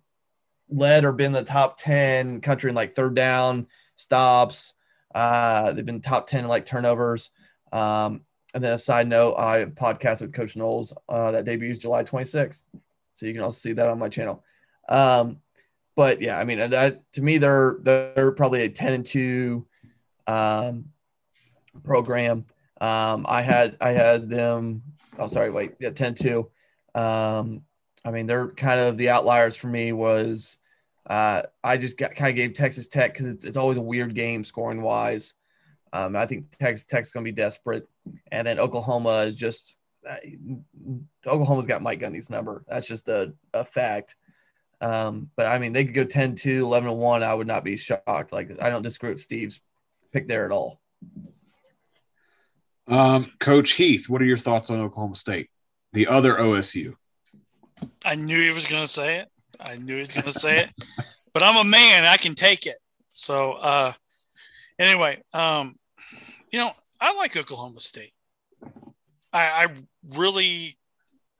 [0.71, 4.73] led or been the top 10 country in like third down stops.
[5.13, 7.29] Uh, they've been top 10 in like turnovers.
[7.71, 8.21] Um,
[8.53, 12.63] and then a side note, I podcast with Coach Knowles uh, that debuts July 26th.
[13.13, 14.43] So you can also see that on my channel.
[14.89, 15.37] Um,
[15.95, 19.65] but yeah, I mean, that, to me, they're they're probably a 10 and 2
[20.27, 20.85] um,
[21.83, 22.45] program.
[22.79, 24.81] Um, I had I had them.
[25.19, 26.49] Oh, sorry, wait, yeah, 10 2.
[26.95, 27.61] Um,
[28.03, 30.57] I mean, they're kind of the outliers for me was
[31.09, 34.15] uh, I just got, kind of gave Texas Tech because it's, it's always a weird
[34.15, 35.33] game scoring wise.
[35.93, 37.87] Um, I think Texas Tech's going to be desperate,
[38.31, 39.75] and then Oklahoma is just
[41.25, 42.63] Oklahoma's got Mike Gundy's number.
[42.67, 44.15] That's just a, a fact.
[44.81, 47.23] Um, but I mean, they could go 10 2, 11 1.
[47.23, 48.31] I would not be shocked.
[48.31, 49.61] Like, I don't disagree with Steve's
[50.11, 50.81] pick there at all.
[52.87, 55.49] Um, Coach Heath, what are your thoughts on Oklahoma State,
[55.93, 56.95] the other OSU?
[58.03, 59.27] I knew he was going to say it.
[59.59, 60.71] I knew he was going to say it,
[61.33, 62.05] but I'm a man.
[62.05, 62.77] I can take it.
[63.07, 63.93] So, uh,
[64.79, 65.75] anyway, um,
[66.51, 68.13] you know, I like Oklahoma State.
[69.33, 69.67] I, I
[70.15, 70.77] really,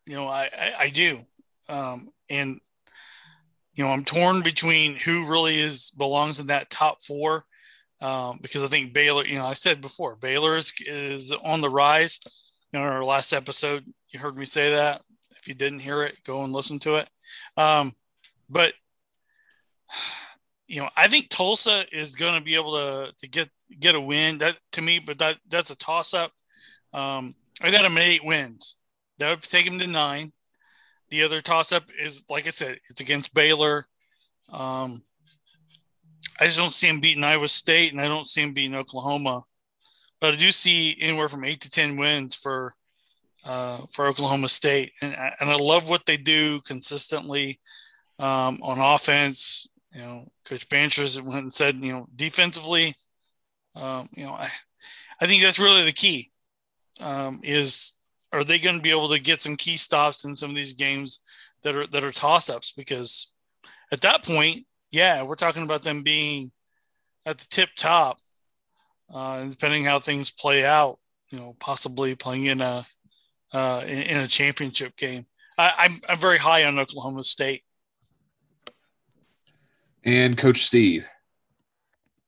[0.06, 1.26] you know, I, I, I do.
[1.70, 2.60] Um, and,
[3.74, 7.46] you know, I'm torn between who really is belongs in that top four.
[8.02, 11.70] Um, because I think Baylor, you know, I said before, Baylor is, is on the
[11.70, 12.20] rise.
[12.72, 15.02] You know, in our last episode, you heard me say that.
[15.40, 17.10] If you didn't hear it, go and listen to it.
[17.58, 17.94] Um,
[18.50, 18.74] but
[20.68, 24.02] you know, I think Tulsa is going to be able to to get get a
[24.02, 24.38] win.
[24.38, 26.32] That to me, but that that's a toss up.
[26.94, 28.78] Um, I got him at eight wins.
[29.20, 30.32] That would take him to nine.
[31.10, 33.86] The other toss up is, like I said, it's against Baylor.
[34.52, 35.04] Um,
[36.40, 39.44] I just don't see him beating Iowa State, and I don't see him beating Oklahoma.
[40.20, 42.74] But I do see anywhere from eight to ten wins for
[43.44, 47.60] uh, for Oklahoma State, and and I love what they do consistently
[48.20, 49.68] um, on offense.
[49.94, 52.96] You know, Coach Bandstra's went and said, you know, defensively,
[53.76, 54.50] um, you know, I,
[55.20, 56.31] I think that's really the key.
[57.02, 57.96] Um, is
[58.32, 60.74] are they going to be able to get some key stops in some of these
[60.74, 61.20] games
[61.64, 62.72] that are that are toss ups?
[62.72, 63.36] Because
[63.92, 66.52] at that point, yeah, we're talking about them being
[67.26, 68.18] at the tip top.
[69.14, 70.98] Uh, depending how things play out,
[71.32, 72.86] you know, possibly playing in a
[73.54, 75.26] uh, in, in, a championship game.
[75.58, 77.62] I, I'm I'm very high on Oklahoma State.
[80.06, 81.06] And Coach Steve.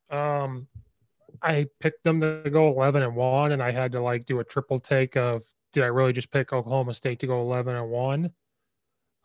[0.10, 0.68] Um,
[1.44, 4.44] I picked them to go 11 and one, and I had to like do a
[4.44, 8.32] triple take of did I really just pick Oklahoma State to go 11 and one?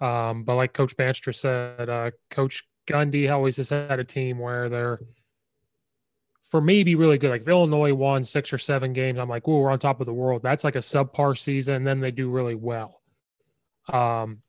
[0.01, 4.69] Um, but like Coach Bandstra said, uh, Coach Gundy always has had a team where
[4.69, 5.01] they're,
[6.45, 7.31] for me, be really good.
[7.31, 10.07] Like if Illinois won six or seven games, I'm like, oh, we're on top of
[10.07, 10.43] the world.
[10.43, 11.75] That's like a subpar season.
[11.75, 13.03] And then they do really well.
[13.93, 14.43] Um,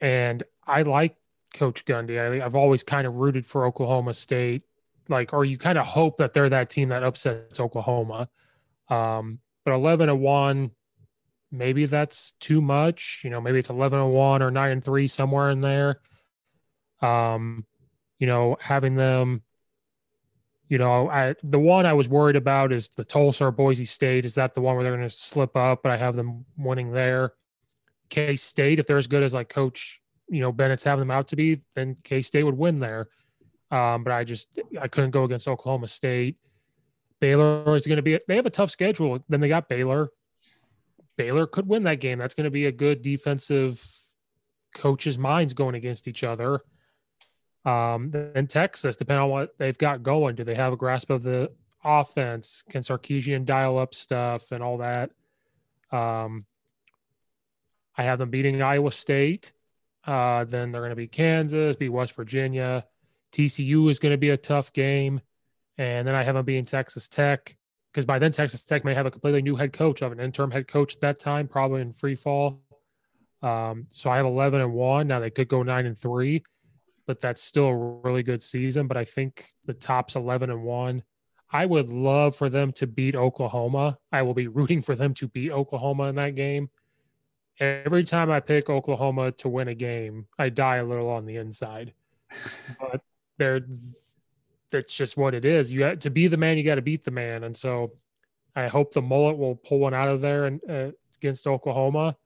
[0.00, 1.16] and I like
[1.54, 2.20] Coach Gundy.
[2.20, 4.62] I, I've always kind of rooted for Oklahoma State.
[5.08, 8.28] Like, or you kind of hope that they're that team that upsets Oklahoma.
[8.88, 10.70] Um, but 11 and 1,
[11.50, 13.20] maybe that's too much.
[13.24, 16.00] You know, maybe it's 11 and 1 or 9 and 3, somewhere in there.
[17.00, 17.66] Um,
[18.18, 19.42] you know, having them,
[20.68, 24.24] you know, I, the one I was worried about is the Tulsa or Boise State.
[24.24, 25.82] Is that the one where they're going to slip up?
[25.82, 27.34] But I have them winning there.
[28.08, 31.28] K State, if they're as good as like Coach, you know, Bennett's having them out
[31.28, 33.08] to be, then K State would win there.
[33.72, 36.36] Um, but I just I couldn't go against Oklahoma State.
[37.20, 39.24] Baylor is going to be they have a tough schedule.
[39.28, 40.10] Then they got Baylor.
[41.16, 42.18] Baylor could win that game.
[42.18, 43.84] That's going to be a good defensive
[44.74, 46.60] coaches' minds going against each other.
[47.64, 51.22] Um, then Texas, depending on what they've got going, do they have a grasp of
[51.22, 51.50] the
[51.84, 52.64] offense?
[52.68, 55.10] Can Sarkisian dial up stuff and all that?
[55.90, 56.44] Um,
[57.96, 59.52] I have them beating Iowa State.
[60.04, 62.84] Uh, then they're going to be Kansas, be West Virginia.
[63.32, 65.20] TCU is going to be a tough game.
[65.78, 67.56] And then I have them being Texas Tech
[67.92, 70.50] because by then Texas Tech may have a completely new head coach of an interim
[70.50, 72.62] head coach at that time, probably in free fall.
[73.42, 75.08] Um, so I have 11 and one.
[75.08, 76.42] Now they could go nine and three,
[77.06, 78.86] but that's still a really good season.
[78.86, 81.02] But I think the top's 11 and one.
[81.50, 83.98] I would love for them to beat Oklahoma.
[84.10, 86.70] I will be rooting for them to beat Oklahoma in that game.
[87.60, 91.36] Every time I pick Oklahoma to win a game, I die a little on the
[91.36, 91.92] inside.
[92.80, 93.02] but
[93.42, 93.66] they're
[94.70, 95.72] that's just what it is.
[95.72, 97.44] You got to be the man, you got to beat the man.
[97.44, 97.92] And so
[98.56, 102.16] I hope the mullet will pull one out of there and uh, against Oklahoma.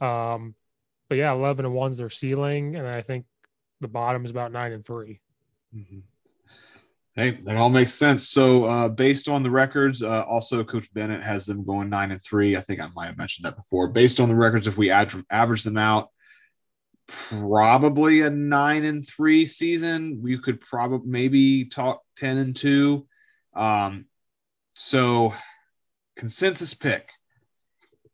[0.00, 0.54] Um,
[1.08, 2.76] but yeah, 11 and one's their ceiling.
[2.76, 3.26] And I think
[3.80, 5.20] the bottom is about nine and 3
[5.76, 5.98] mm-hmm.
[7.14, 8.28] Hey, that all makes sense.
[8.28, 12.22] So, uh, based on the records, uh, also Coach Bennett has them going nine and
[12.22, 12.56] three.
[12.56, 13.88] I think I might have mentioned that before.
[13.88, 16.10] Based on the records, if we average them out,
[17.08, 20.20] probably a nine and three season.
[20.22, 23.06] We could probably maybe talk 10 and two.
[23.54, 24.06] Um,
[24.72, 25.32] so
[26.16, 27.08] consensus pick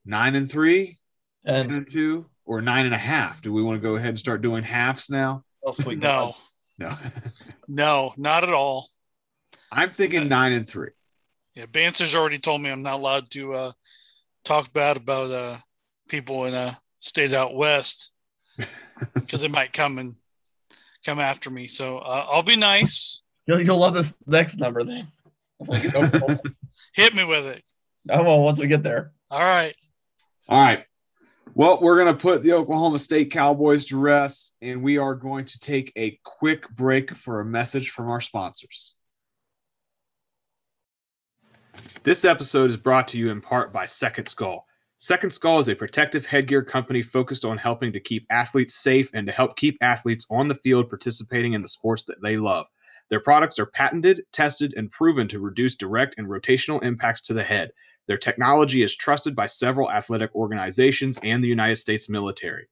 [0.07, 0.99] nine and three,
[1.45, 3.43] and, 10 and two, or nine and a half.
[3.43, 5.45] Do we want to go ahead and start doing halves now?
[5.97, 6.35] No,
[6.79, 6.95] no,
[7.69, 8.89] no, not at all.
[9.73, 10.91] I'm thinking nine and three.
[11.55, 13.73] Yeah, Bandstra's already told me I'm not allowed to uh,
[14.45, 15.57] talk bad about uh,
[16.09, 18.14] people in a state out west
[19.15, 20.15] because they might come and
[21.05, 21.69] come after me.
[21.69, 23.23] So uh, I'll be nice.
[23.47, 25.09] You'll, you'll love this next number then.
[26.95, 27.63] Hit me with it.
[28.11, 29.13] Oh, well, once we get there.
[29.31, 29.75] All right.
[30.49, 30.85] All right.
[31.55, 35.45] Well, we're going to put the Oklahoma State Cowboys to rest, and we are going
[35.45, 38.97] to take a quick break for a message from our sponsors.
[42.03, 44.67] This episode is brought to you in part by Second Skull.
[44.99, 49.27] Second Skull is a protective headgear company focused on helping to keep athletes safe and
[49.27, 52.67] to help keep athletes on the field participating in the sports that they love.
[53.11, 57.43] Their products are patented, tested, and proven to reduce direct and rotational impacts to the
[57.43, 57.71] head.
[58.07, 62.69] Their technology is trusted by several athletic organizations and the United States military.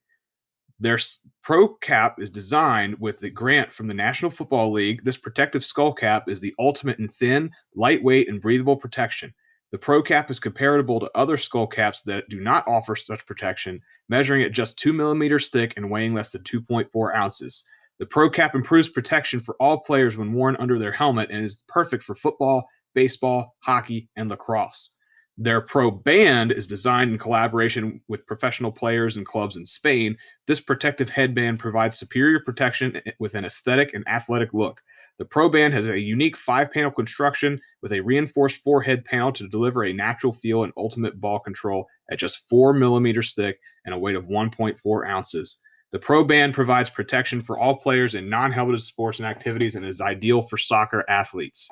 [0.79, 0.99] Their
[1.43, 5.05] Pro Cap is designed with a grant from the National Football League.
[5.05, 9.35] This protective skull cap is the ultimate in thin, lightweight, and breathable protection.
[9.73, 13.81] The Pro Cap is comparable to other skull caps that do not offer such protection,
[14.07, 17.65] measuring at just 2 millimeters thick and weighing less than 2.4 ounces.
[17.99, 21.64] The Pro Cap improves protection for all players when worn under their helmet and is
[21.68, 24.91] perfect for football, baseball, hockey, and lacrosse.
[25.39, 30.18] Their Pro Band is designed in collaboration with professional players and clubs in Spain.
[30.47, 34.83] This protective headband provides superior protection eh, with an aesthetic and athletic look.
[35.19, 39.49] The Pro Band has a unique five panel construction with a reinforced forehead panel to
[39.49, 43.99] deliver a natural feel and ultimate ball control at just 4 millimeters thick and a
[43.99, 45.59] weight of 1.4 ounces.
[45.91, 49.85] The Pro Band provides protection for all players in non helmeted sports and activities and
[49.85, 51.69] is ideal for soccer athletes.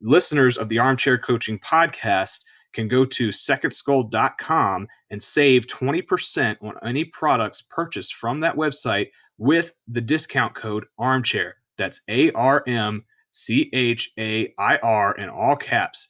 [0.00, 7.04] Listeners of the Armchair Coaching Podcast can go to secondskull.com and save 20% on any
[7.04, 11.56] products purchased from that website with the discount code armchair.
[11.76, 16.08] That's A R M C H A I R in all caps.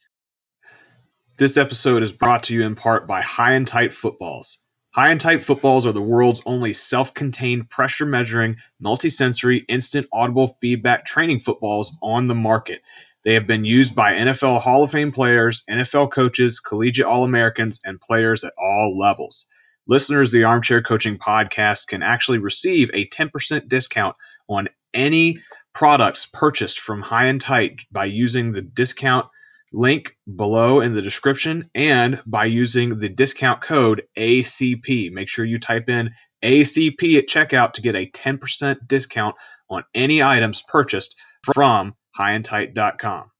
[1.37, 4.65] This episode is brought to you in part by High and Tight Footballs.
[4.95, 10.55] High and Tight Footballs are the world's only self contained pressure measuring, multisensory, instant audible
[10.61, 12.81] feedback training footballs on the market.
[13.25, 17.81] They have been used by NFL Hall of Fame players, NFL coaches, collegiate All Americans,
[17.83, 19.47] and players at all levels.
[19.87, 24.15] Listeners of the Armchair Coaching Podcast can actually receive a 10% discount
[24.47, 25.39] on any
[25.75, 29.27] products purchased from High and Tight by using the discount
[29.73, 35.11] link below in the description and by using the discount code ACP.
[35.11, 36.11] Make sure you type in
[36.41, 39.35] ACP at checkout to get a 10% discount
[39.69, 41.15] on any items purchased
[41.53, 43.31] from highandtight.com.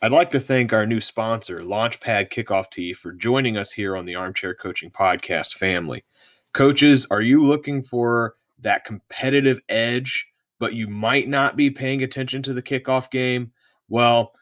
[0.00, 4.04] I'd like to thank our new sponsor, Launchpad Kickoff Tee, for joining us here on
[4.04, 6.04] the Armchair Coaching Podcast family.
[6.52, 10.27] Coaches, are you looking for that competitive edge,
[10.58, 13.52] but you might not be paying attention to the kickoff game?
[13.88, 14.32] Well,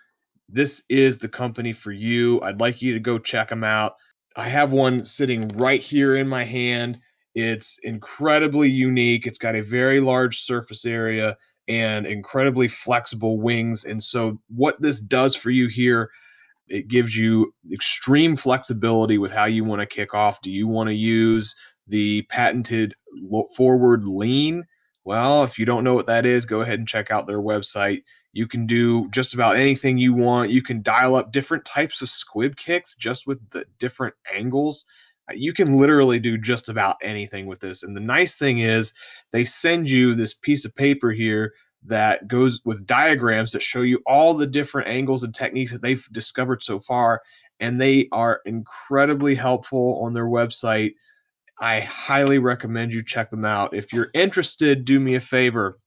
[0.48, 2.40] this is the company for you.
[2.42, 3.94] I'd like you to go check them out.
[4.36, 7.00] I have one sitting right here in my hand.
[7.34, 9.26] It's incredibly unique.
[9.26, 11.36] It's got a very large surface area
[11.68, 13.84] and incredibly flexible wings.
[13.84, 16.10] And so, what this does for you here,
[16.68, 20.40] it gives you extreme flexibility with how you want to kick off.
[20.42, 21.54] Do you want to use
[21.86, 22.94] the patented
[23.56, 24.64] forward lean?
[25.06, 28.02] Well, if you don't know what that is, go ahead and check out their website.
[28.32, 30.50] You can do just about anything you want.
[30.50, 34.84] You can dial up different types of squib kicks just with the different angles.
[35.30, 37.84] Uh, you can literally do just about anything with this.
[37.84, 38.92] And the nice thing is,
[39.30, 41.54] they send you this piece of paper here
[41.84, 46.08] that goes with diagrams that show you all the different angles and techniques that they've
[46.10, 47.22] discovered so far.
[47.60, 50.94] And they are incredibly helpful on their website.
[51.58, 53.74] I highly recommend you check them out.
[53.74, 55.78] If you're interested, do me a favor.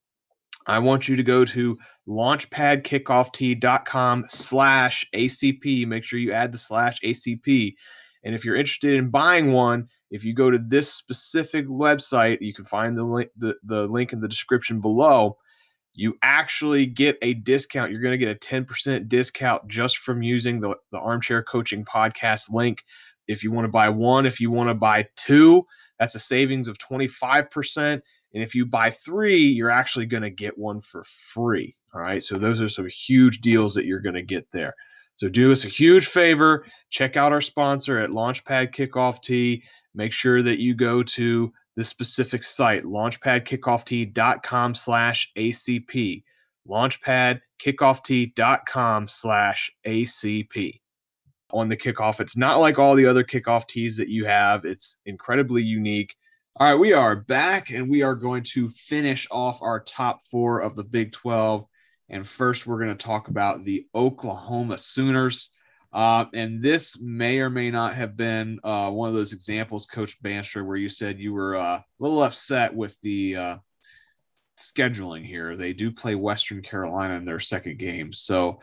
[0.67, 5.87] I want you to go to launchpadkickoff.com slash ACP.
[5.87, 7.75] Make sure you add the slash ACP.
[8.23, 12.53] And if you're interested in buying one, if you go to this specific website, you
[12.53, 15.37] can find the link, the, the link in the description below.
[15.93, 17.91] You actually get a discount.
[17.91, 22.51] You're going to get a 10% discount just from using the, the Armchair Coaching Podcast
[22.51, 22.83] link.
[23.29, 25.65] If you want to buy one, if you want to buy two,
[25.99, 28.01] that's a savings of 25%.
[28.33, 31.75] And if you buy three, you're actually going to get one for free.
[31.93, 32.23] All right.
[32.23, 34.73] So those are some huge deals that you're going to get there.
[35.15, 36.65] So do us a huge favor.
[36.89, 39.63] Check out our sponsor at Launchpad Kickoff Tee.
[39.93, 46.23] Make sure that you go to the specific site, launchpadkickoff.com slash ACP.
[46.67, 50.79] Launchpadkickoff.com slash ACP.
[51.51, 54.65] On the kickoff, it's not like all the other kickoff tees that you have.
[54.65, 56.15] It's incredibly unique.
[56.55, 60.61] All right, we are back and we are going to finish off our top four
[60.61, 61.65] of the Big 12.
[62.09, 65.51] And first, we're going to talk about the Oklahoma Sooners.
[65.91, 70.21] Uh, and this may or may not have been uh, one of those examples, Coach
[70.21, 73.57] Bandstra, where you said you were uh, a little upset with the uh,
[74.59, 75.55] scheduling here.
[75.55, 78.13] They do play Western Carolina in their second game.
[78.13, 78.59] So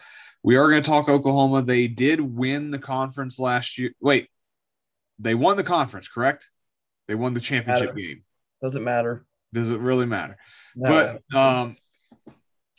[0.46, 1.60] we are going to talk Oklahoma.
[1.60, 3.90] They did win the conference last year.
[4.00, 4.28] Wait,
[5.18, 6.48] they won the conference, correct?
[7.08, 7.98] They won the championship matter.
[7.98, 8.22] game.
[8.62, 9.26] Doesn't matter.
[9.52, 10.36] Does it really matter?
[10.76, 11.20] No.
[11.32, 11.74] But um,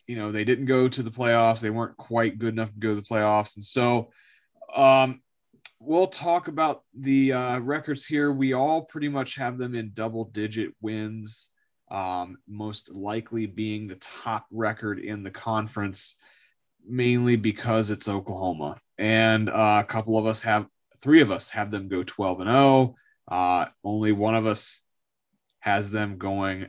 [0.07, 1.59] you know, they didn't go to the playoffs.
[1.59, 4.11] They weren't quite good enough to go to the playoffs, and so
[4.73, 5.21] um,
[5.81, 8.31] we'll talk about the uh, records here.
[8.31, 11.49] We all pretty much have them in double-digit wins.
[11.91, 16.15] Um, most likely being the top record in the conference,
[16.87, 20.67] mainly because it's Oklahoma, and uh, a couple of us have,
[20.97, 22.95] three of us have them go 12 and 0.
[23.27, 24.81] Uh, only one of us
[25.59, 26.67] has them going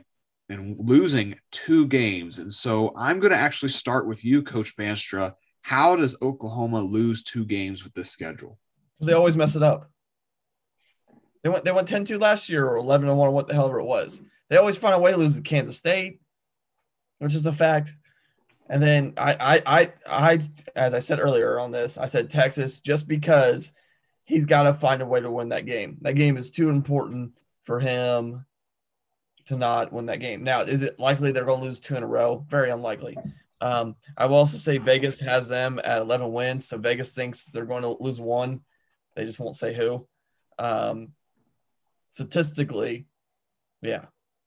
[0.49, 2.39] and losing two games.
[2.39, 5.33] And so I'm going to actually start with you, Coach Bandstra.
[5.61, 8.57] How does Oklahoma lose two games with this schedule?
[8.99, 9.89] They always mess it up.
[11.43, 13.85] They went they went 10-2 last year or 11 1 what the hell ever it
[13.85, 14.21] was.
[14.49, 16.19] They always find a way to lose to Kansas State,
[17.19, 17.93] which is a fact.
[18.69, 19.33] And then I
[19.65, 20.39] I I I
[20.75, 23.73] as I said earlier on this, I said Texas just because
[24.25, 25.97] he's got to find a way to win that game.
[26.01, 27.31] That game is too important
[27.63, 28.45] for him
[29.47, 30.43] to not win that game.
[30.43, 32.45] Now, is it likely they're going to lose two in a row?
[32.47, 33.17] Very unlikely.
[33.61, 36.67] Um, I will also say Vegas has them at 11 wins.
[36.67, 38.61] So Vegas thinks they're going to lose one.
[39.15, 40.07] They just won't say who.
[40.59, 41.09] Um,
[42.09, 43.07] statistically,
[43.81, 44.05] yeah,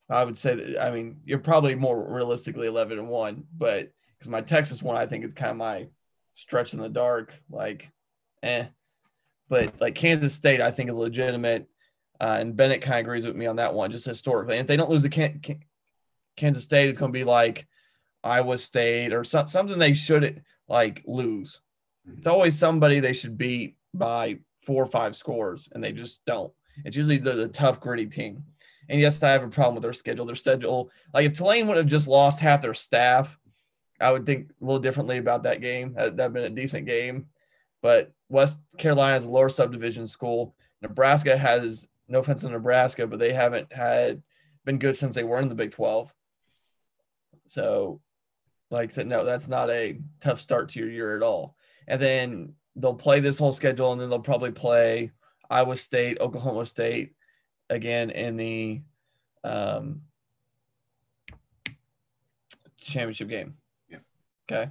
[0.08, 0.82] I would say that.
[0.82, 3.90] I mean, you're probably more realistically 11 and one, but
[4.22, 5.88] because my Texas one, I think is kind of my
[6.32, 7.32] stretch in the dark.
[7.50, 7.90] Like,
[8.44, 8.66] eh.
[9.48, 11.68] But like Kansas State, I think is legitimate.
[12.20, 14.58] Uh, and Bennett kind of agrees with me on that one, just historically.
[14.58, 15.64] And if they don't lose the Can- Can-
[16.36, 17.66] Kansas State, it's going to be like
[18.22, 21.60] Iowa State or so- something they should like lose.
[22.16, 26.52] It's always somebody they should beat by four or five scores, and they just don't.
[26.84, 28.44] It's usually the, the tough, gritty team.
[28.88, 30.24] And yes, I have a problem with their schedule.
[30.24, 33.36] Their schedule, like if Tulane would have just lost half their staff,
[34.02, 35.94] I would think a little differently about that game.
[35.94, 37.26] That would been a decent game.
[37.82, 40.54] But West Carolina is a lower subdivision school.
[40.80, 44.22] Nebraska has no offense to Nebraska, but they haven't had
[44.64, 46.12] been good since they were in the Big 12.
[47.46, 48.00] So,
[48.70, 51.56] like I said, no, that's not a tough start to your year at all.
[51.86, 55.10] And then they'll play this whole schedule, and then they'll probably play
[55.50, 57.14] Iowa State, Oklahoma State
[57.68, 58.82] again in the
[59.44, 60.02] um,
[62.78, 63.56] championship game.
[64.52, 64.70] Okay.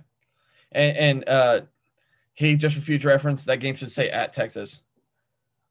[0.72, 1.62] And, and uh,
[2.34, 4.82] he just future reference, that game should say at Texas.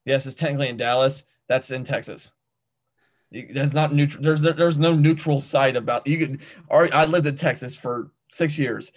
[0.04, 1.24] Yes, it's technically in Dallas.
[1.48, 2.32] That's in Texas.
[3.32, 4.22] That's not neutral.
[4.22, 6.18] There's there's no neutral site about you.
[6.18, 6.40] Could.
[6.70, 8.92] I lived in Texas for six years.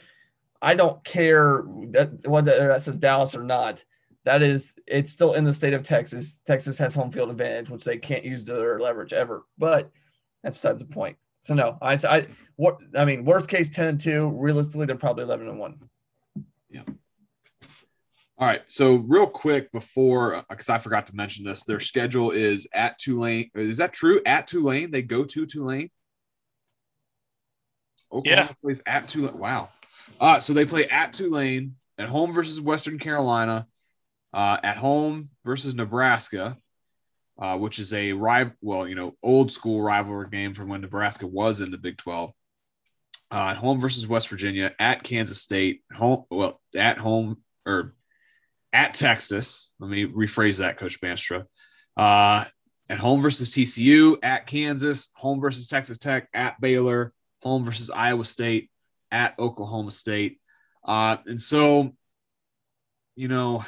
[0.62, 3.84] I don't care that whether that says Dallas or not.
[4.26, 6.42] That is, it's still in the state of Texas.
[6.48, 9.44] Texas has home field advantage, which they can't use to their leverage ever.
[9.58, 9.92] But
[10.42, 11.18] that's besides the point.
[11.44, 14.30] So no, I, I what I mean, worst case ten and two.
[14.30, 15.78] Realistically, they're probably eleven and one.
[16.70, 16.84] Yeah.
[18.38, 18.62] All right.
[18.66, 23.52] So real quick before, because I forgot to mention this, their schedule is at Tulane.
[23.56, 24.22] Is that true?
[24.26, 25.90] At Tulane, they go to Tulane.
[28.12, 28.54] Oklahoma Yeah.
[28.62, 29.38] plays at Tulane.
[29.38, 29.70] Wow.
[30.20, 33.68] Uh, so they play at Tulane, at home versus Western Carolina,
[34.34, 36.58] uh, at home versus Nebraska,
[37.40, 41.28] uh, which is a rival, well, you know, old school rivalry game from when Nebraska
[41.28, 42.32] was in the Big 12.
[43.32, 47.96] Uh, at home versus West Virginia, at Kansas State, home, well, at home or
[48.72, 49.74] at Texas.
[49.80, 51.46] Let me rephrase that, Coach Bandstra.
[51.98, 52.46] Uh,
[52.90, 58.26] at home versus TCU, at Kansas, home versus Texas Tech, at Baylor, home versus Iowa
[58.26, 58.70] State,
[59.10, 60.40] at Oklahoma State.
[60.84, 61.96] Uh, and so,
[63.16, 63.64] you know,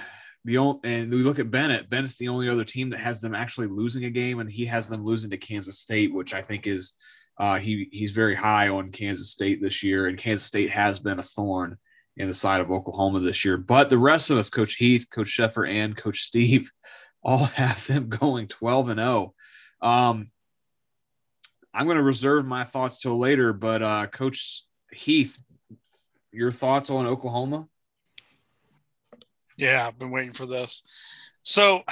[0.46, 1.90] the only and we look at Bennett.
[1.90, 4.88] Bennett's the only other team that has them actually losing a game, and he has
[4.88, 6.94] them losing to Kansas State, which I think is
[7.40, 11.18] uh, he he's very high on Kansas State this year, and Kansas State has been
[11.18, 11.78] a thorn
[12.16, 13.58] in the side of Oklahoma this year.
[13.58, 16.72] But the rest of us, Coach Heath, Coach Sheffer, and Coach Steve,
[17.24, 19.34] all have them going 12 and 0.
[19.82, 20.28] Um,
[21.74, 25.42] I'm going to reserve my thoughts till later, but uh, Coach Heath,
[26.32, 27.68] your thoughts on Oklahoma?
[29.58, 30.84] Yeah, I've been waiting for this.
[31.44, 31.84] So,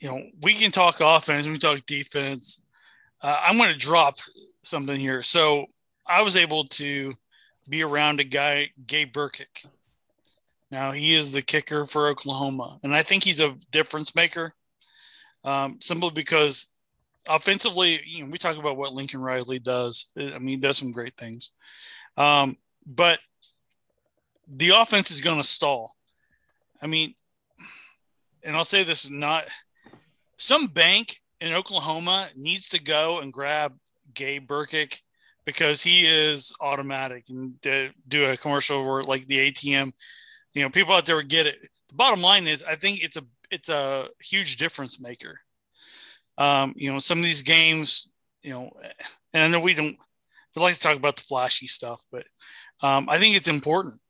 [0.00, 2.62] you know, we can talk offense, we can talk defense.
[3.20, 4.16] Uh, I'm going to drop
[4.62, 5.22] something here.
[5.22, 5.66] So,
[6.06, 7.14] I was able to
[7.68, 9.66] be around a guy, Gabe Brkic.
[10.70, 14.54] Now, he is the kicker for Oklahoma, and I think he's a difference maker
[15.44, 16.68] um, simply because
[17.28, 20.10] offensively, you know, we talk about what Lincoln Riley does.
[20.16, 21.50] I mean, he does some great things.
[22.16, 23.20] Um, but
[24.50, 25.94] the offense is going to stall.
[26.80, 27.14] I mean,
[28.42, 29.44] and I'll say this not
[30.36, 33.74] some bank in Oklahoma needs to go and grab
[34.14, 35.00] Gabe Brkic
[35.44, 39.92] because he is automatic and do a commercial where like the ATM,
[40.54, 41.56] you know, people out there would get it.
[41.88, 45.40] The bottom line is I think it's a it's a huge difference maker.
[46.36, 48.70] Um, you know, some of these games, you know,
[49.32, 49.96] and I know we don't
[50.54, 52.24] we like to talk about the flashy stuff, but
[52.80, 54.00] um, I think it's important.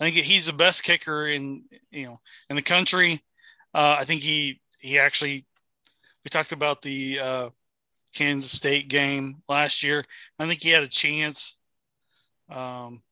[0.00, 3.20] I think he's the best kicker in you know in the country.
[3.74, 5.46] Uh, I think he he actually
[6.24, 7.48] we talked about the uh,
[8.14, 10.04] Kansas State game last year.
[10.38, 11.58] I think he had a chance,
[12.50, 13.02] um,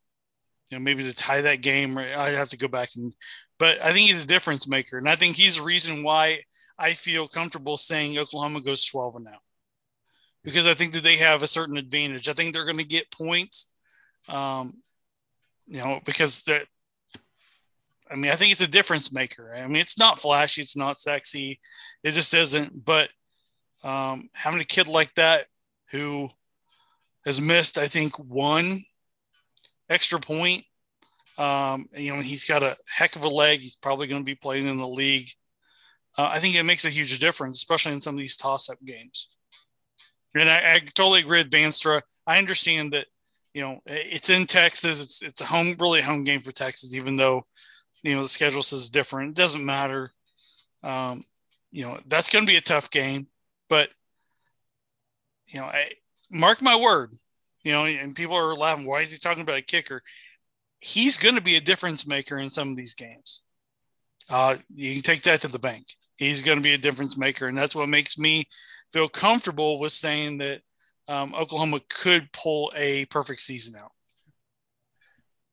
[0.71, 1.97] you know, maybe to tie that game.
[1.97, 3.15] I'd have to go back and,
[3.59, 6.41] but I think he's a difference maker, and I think he's the reason why
[6.79, 9.43] I feel comfortable saying Oklahoma goes twelve and out
[10.45, 12.29] because I think that they have a certain advantage.
[12.29, 13.73] I think they're going to get points.
[14.29, 14.79] Um,
[15.67, 16.63] you know, because that
[18.11, 19.55] I mean, I think it's a difference maker.
[19.55, 21.61] I mean, it's not flashy, it's not sexy,
[22.03, 22.85] it just isn't.
[22.85, 23.11] But
[23.83, 25.47] um, having a kid like that
[25.91, 26.31] who
[27.25, 28.85] has missed, I think, one
[29.89, 30.65] extra point,
[31.39, 33.61] um, you know, he's got a heck of a leg.
[33.61, 35.29] He's probably going to be playing in the league.
[36.17, 39.29] Uh, I think it makes a huge difference, especially in some of these toss-up games.
[40.35, 42.03] And I, I totally agree with Bandstra.
[42.27, 43.07] I understand that
[43.55, 45.01] you know it's in Texas.
[45.01, 47.45] It's it's a home, really home game for Texas, even though
[48.03, 49.31] you know the schedule says different.
[49.31, 50.13] It doesn't matter.
[50.83, 51.23] Um,
[51.71, 53.27] you know that's going to be a tough game,
[53.69, 53.91] but
[55.49, 55.91] you know, I
[56.31, 57.13] mark my word.
[57.65, 58.87] You know, and people are laughing.
[58.87, 60.03] Why is he talking about a kicker?
[60.81, 63.43] He's going to be a difference maker in some of these games.
[64.31, 65.87] Uh, you can take that to the bank.
[66.17, 68.47] He's going to be a difference maker, and that's what makes me
[68.93, 70.61] feel comfortable with saying that
[71.09, 73.91] um, Oklahoma could pull a perfect season out.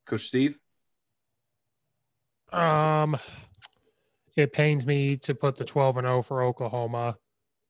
[0.06, 0.58] Coach Steve?
[2.56, 3.18] Um,
[4.36, 7.18] it pains me to put the 12 and 0 for Oklahoma.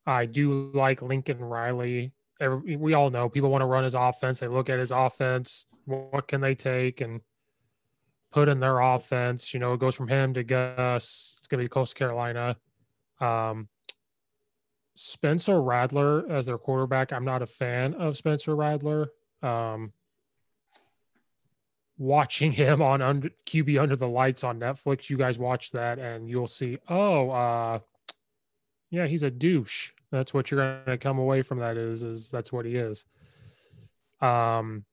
[0.05, 2.11] I do like Lincoln Riley.
[2.39, 4.39] Every, we all know people want to run his offense.
[4.39, 5.67] They look at his offense.
[5.85, 7.21] What can they take and
[8.31, 9.53] put in their offense?
[9.53, 11.37] You know, it goes from him to Gus.
[11.39, 12.57] It's going to be Coastal Carolina.
[13.19, 13.69] Um,
[14.95, 17.11] Spencer Rattler as their quarterback.
[17.11, 19.09] I'm not a fan of Spencer Rattler.
[19.41, 19.93] Um,
[21.97, 26.29] watching him on under, QB Under the Lights on Netflix, you guys watch that and
[26.29, 27.79] you'll see, oh, uh,
[28.89, 29.91] yeah, he's a douche.
[30.11, 33.05] That's what you're going to come away from that is, is that's what he is.
[34.21, 34.85] Um,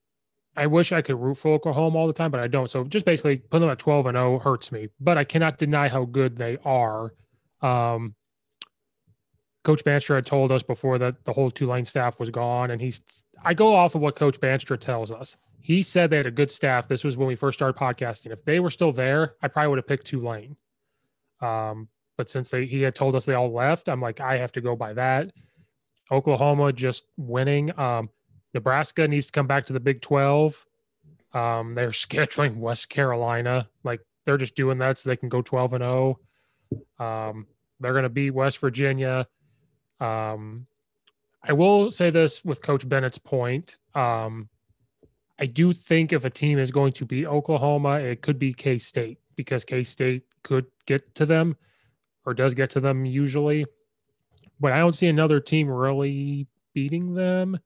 [0.55, 2.69] I wish I could root for Oklahoma all the time, but I don't.
[2.69, 5.87] So just basically put them at 12 and 0 hurts me, but I cannot deny
[5.87, 7.13] how good they are.
[7.61, 8.15] Um,
[9.63, 13.01] Coach Bandstra had told us before that the whole Tulane staff was gone, and he's.
[13.43, 15.37] I go off of what Coach Bandstra tells us.
[15.63, 16.89] He said they had a good staff.
[16.89, 18.33] This was when we first started podcasting.
[18.33, 20.57] If they were still there, I probably would have picked Tulane.
[21.39, 21.87] Um,
[22.17, 24.61] but since they he had told us they all left, I'm like, I have to
[24.61, 25.31] go by that.
[26.11, 27.77] Oklahoma just winning.
[27.79, 28.09] Um,
[28.53, 30.65] Nebraska needs to come back to the Big 12.
[31.31, 33.69] Um, they're scheduling West Carolina.
[33.85, 36.19] Like they're just doing that so they can go 12 and 0.
[36.99, 37.47] Um,
[37.79, 39.27] they're going to beat West Virginia.
[40.01, 40.67] Um,
[41.41, 43.77] I will say this with Coach Bennett's point.
[43.95, 44.49] Um,
[45.43, 48.77] I do think if a team is going to beat Oklahoma, it could be K
[48.77, 51.57] State because K State could get to them
[52.25, 53.65] or does get to them usually.
[54.61, 57.59] But I don't see another team really beating them.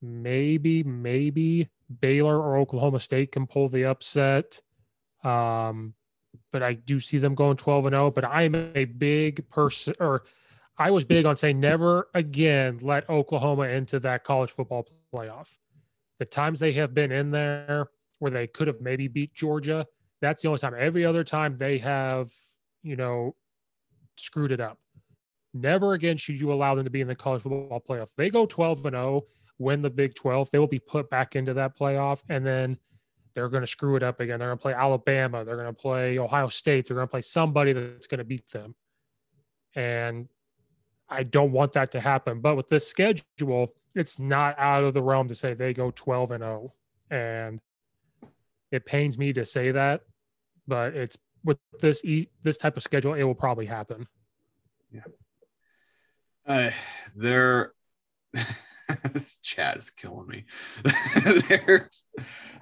[0.00, 1.68] Maybe, maybe
[2.00, 4.60] Baylor or Oklahoma State can pull the upset.
[5.24, 5.92] Um,
[6.52, 8.12] but I do see them going 12 and 0.
[8.12, 10.22] But I'm a big person, or
[10.78, 15.56] I was big on saying never again let Oklahoma into that college football playoff.
[16.18, 17.88] The times they have been in there
[18.18, 19.86] where they could have maybe beat Georgia,
[20.20, 20.74] that's the only time.
[20.78, 22.30] Every other time they have,
[22.82, 23.34] you know,
[24.16, 24.78] screwed it up.
[25.52, 28.08] Never again should you allow them to be in the college football playoff.
[28.16, 29.22] They go 12 and 0,
[29.58, 32.78] win the Big 12, they will be put back into that playoff and then
[33.34, 34.38] they're going to screw it up again.
[34.38, 37.20] They're going to play Alabama, they're going to play Ohio State, they're going to play
[37.20, 38.74] somebody that's going to beat them.
[39.74, 40.28] And
[41.08, 42.40] I don't want that to happen.
[42.40, 46.32] But with this schedule, it's not out of the realm to say they go 12
[46.32, 46.72] and 0.
[47.10, 47.60] And
[48.70, 50.02] it pains me to say that,
[50.68, 52.04] but it's with this
[52.42, 54.06] this type of schedule, it will probably happen.
[54.92, 55.00] Yeah.
[56.46, 56.70] Uh,
[57.16, 57.72] there,
[58.32, 60.44] this chat is killing me.
[61.48, 62.04] there's,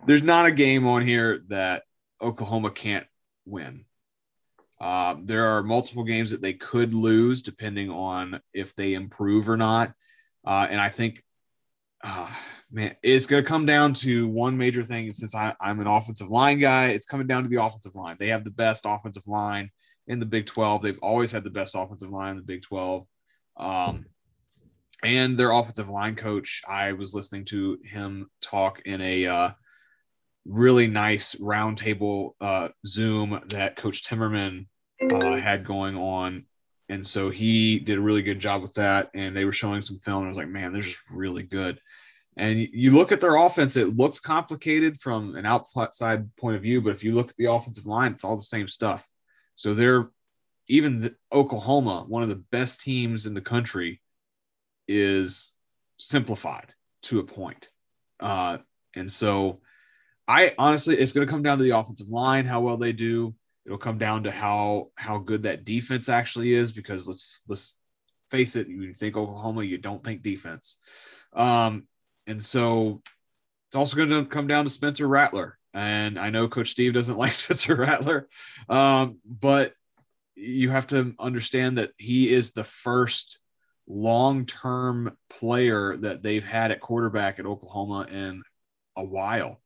[0.07, 1.83] there's not a game on here that
[2.23, 3.07] Oklahoma can't
[3.45, 3.85] win.
[4.81, 9.57] Uh, there are multiple games that they could lose depending on if they improve or
[9.57, 9.95] not.
[10.45, 11.23] Uh, and I think,
[12.03, 12.31] uh,
[12.71, 15.07] man, it's going to come down to one major thing.
[15.07, 18.17] And since I, I'm an offensive line guy, it's coming down to the offensive line.
[18.19, 19.71] They have the best offensive line
[20.07, 20.83] in the Big 12.
[20.83, 23.07] They've always had the best offensive line in the Big 12.
[23.57, 24.05] Um,
[25.03, 29.51] and their offensive line coach, I was listening to him talk in a uh,
[30.47, 34.67] really nice roundtable uh, Zoom that Coach Timmerman
[35.11, 36.47] uh, had going on.
[36.89, 39.11] And so he did a really good job with that.
[39.15, 40.19] And they were showing some film.
[40.19, 41.81] And I was like, man, they're just really good.
[42.37, 46.81] And you look at their offense, it looks complicated from an outside point of view.
[46.81, 49.09] But if you look at the offensive line, it's all the same stuff.
[49.55, 50.11] So they're
[50.69, 54.01] even the, Oklahoma, one of the best teams in the country,
[54.89, 55.55] is
[55.99, 57.71] simplified to a point.
[58.21, 58.59] Uh,
[58.97, 59.61] and so
[60.27, 63.35] I honestly, it's going to come down to the offensive line, how well they do.
[63.67, 67.77] It'll come down to how how good that defense actually is because let's let's
[68.29, 70.79] face it, you think Oklahoma, you don't think defense.
[71.33, 71.87] Um,
[72.27, 73.03] and so
[73.69, 75.59] it's also going to come down to Spencer Rattler.
[75.73, 78.29] And I know Coach Steve doesn't like Spencer Rattler,
[78.69, 79.75] um, but
[80.35, 83.39] you have to understand that he is the first
[83.87, 88.43] long-term player that they've had at quarterback at Oklahoma in
[88.97, 89.61] a while.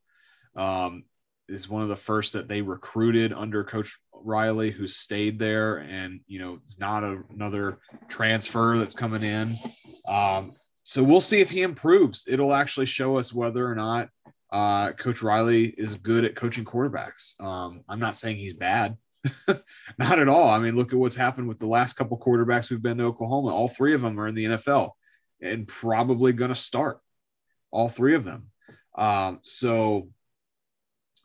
[0.56, 1.04] Um,
[1.48, 6.20] is one of the first that they recruited under Coach Riley, who stayed there, and
[6.26, 7.78] you know, not a, another
[8.08, 9.56] transfer that's coming in.
[10.06, 10.52] Um,
[10.84, 12.26] so we'll see if he improves.
[12.28, 14.08] It'll actually show us whether or not
[14.50, 17.40] uh, Coach Riley is good at coaching quarterbacks.
[17.42, 18.96] Um, I'm not saying he's bad,
[19.98, 20.48] not at all.
[20.48, 23.48] I mean, look at what's happened with the last couple quarterbacks who've been to Oklahoma.
[23.48, 24.92] All three of them are in the NFL
[25.40, 27.00] and probably going to start.
[27.70, 28.50] All three of them.
[28.96, 30.08] Um, so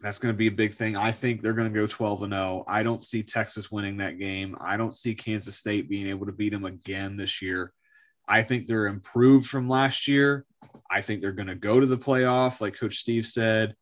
[0.03, 0.97] that's going to be a big thing.
[0.97, 2.65] I think they're going to go 12 and 0.
[2.67, 4.53] I don't see Texas winning that game.
[4.59, 7.71] I don't see Kansas State being able to beat them again this year.
[8.27, 10.45] I think they're improved from last year.
[10.91, 13.75] I think they're going to go to the playoff, like Coach Steve said.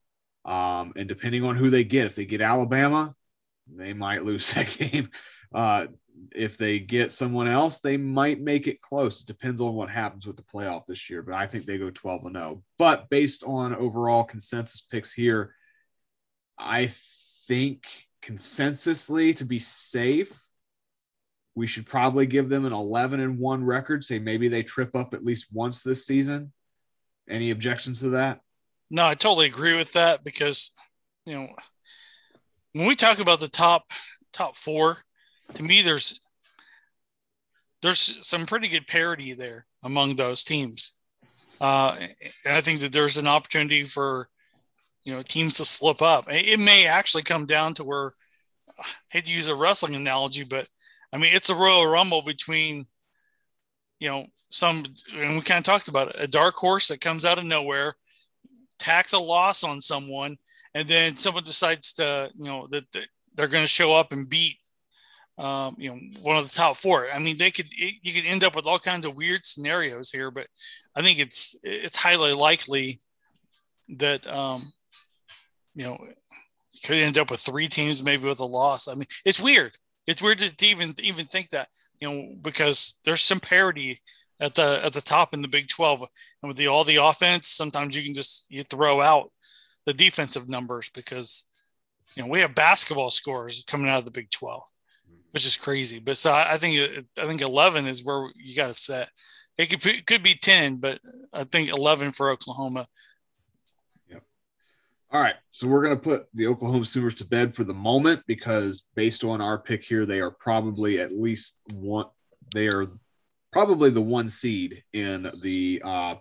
[0.46, 3.16] Um, and depending on who they get, if they get Alabama,
[3.68, 5.10] they might lose that game.
[5.54, 5.88] Uh,
[6.36, 9.22] if they get someone else, they might make it close.
[9.22, 11.90] It depends on what happens with the playoff this year, but I think they go
[11.90, 12.64] 12 and 0.
[12.78, 15.56] But based on overall consensus picks here,
[16.62, 16.88] I
[17.48, 17.88] think
[18.22, 20.32] consensusly to be safe,
[21.56, 24.04] we should probably give them an 11 and 1 record.
[24.04, 26.54] Say maybe they trip up at least once this season.
[27.30, 28.40] Any objections to that?
[28.90, 30.72] No, I totally agree with that because,
[31.26, 31.50] you know,
[32.74, 33.92] when we talk about the top
[34.34, 34.98] top four,
[35.56, 36.20] to me there's
[37.82, 40.94] there's some pretty good parity there among those teams.
[41.60, 41.96] Uh,
[42.46, 44.30] and I think that there's an opportunity for
[45.04, 46.26] you know teams to slip up.
[46.30, 48.14] It may actually come down to where
[48.80, 50.68] I hate to use a wrestling analogy, but
[51.14, 52.86] I mean it's a Royal Rumble between
[54.00, 54.84] you know some
[55.16, 57.96] and we kind of talked about it, a dark horse that comes out of nowhere,
[58.80, 60.38] tax a loss on someone,
[60.74, 62.86] and then someone decides to you know that
[63.36, 64.58] they're going to show up and beat
[65.38, 67.10] um, you know, one of the top four.
[67.12, 70.30] I mean, they could you could end up with all kinds of weird scenarios here,
[70.30, 70.48] but
[70.96, 73.00] I think it's it's highly likely
[73.98, 74.72] that um,
[75.76, 75.98] you know
[76.84, 78.88] could end up with three teams maybe with a loss.
[78.88, 79.74] I mean, it's weird.
[80.08, 81.70] It's weird to even even think that
[82.00, 84.00] you know because there's some parity
[84.40, 86.00] at the at the top in the Big 12,
[86.42, 89.32] and with the all the offense, sometimes you can just you throw out
[89.86, 91.46] the defensive numbers because
[92.16, 94.64] you know we have basketball scores coming out of the Big 12
[95.32, 96.00] which is crazy.
[96.00, 99.10] But so I, I think I think eleven is where you got to set.
[99.58, 101.00] It could it could be ten, but
[101.34, 102.88] I think eleven for Oklahoma.
[105.14, 108.88] All right, so we're gonna put the Oklahoma Sooners to bed for the moment because
[108.96, 112.06] based on our pick here, they are probably at least one.
[112.54, 112.86] They are
[113.52, 116.16] probably the one seed in the uh,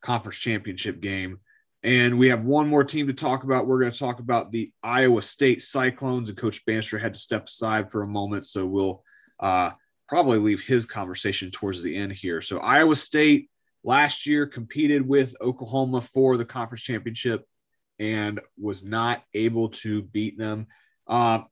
[0.00, 1.38] conference championship game.
[1.84, 3.66] And we have one more team to talk about.
[3.66, 7.46] We're going to talk about the Iowa State Cyclones, and Coach Bandstra had to step
[7.46, 9.02] aside for a moment, so we'll
[9.40, 9.70] uh,
[10.08, 12.40] probably leave his conversation towards the end here.
[12.40, 13.50] So Iowa State
[13.84, 17.44] last year competed with Oklahoma for the conference championship
[17.98, 20.66] and was not able to beat them.
[21.06, 21.42] Uh,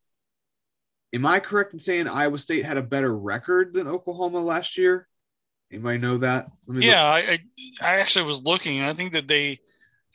[1.13, 5.07] am I correct in saying Iowa State had a better record than Oklahoma last year?
[5.73, 6.49] Anybody know that?
[6.69, 7.39] yeah, I, I,
[7.81, 9.61] I actually was looking, I think that they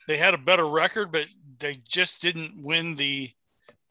[0.06, 1.26] they had a better record, but
[1.58, 3.30] they just didn't win the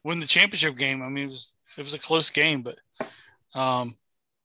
[0.04, 1.02] win the championship game.
[1.02, 2.78] I mean, it was it was a close game, but
[3.58, 3.96] um,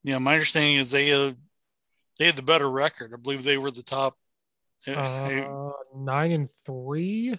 [0.03, 1.35] you know, my understanding is they had
[2.17, 3.11] they had the better record.
[3.13, 4.17] I believe they were the top.
[4.87, 7.35] Uh, nine and three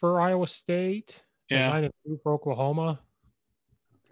[0.00, 1.22] for Iowa State.
[1.48, 3.00] Yeah, nine and two for Oklahoma.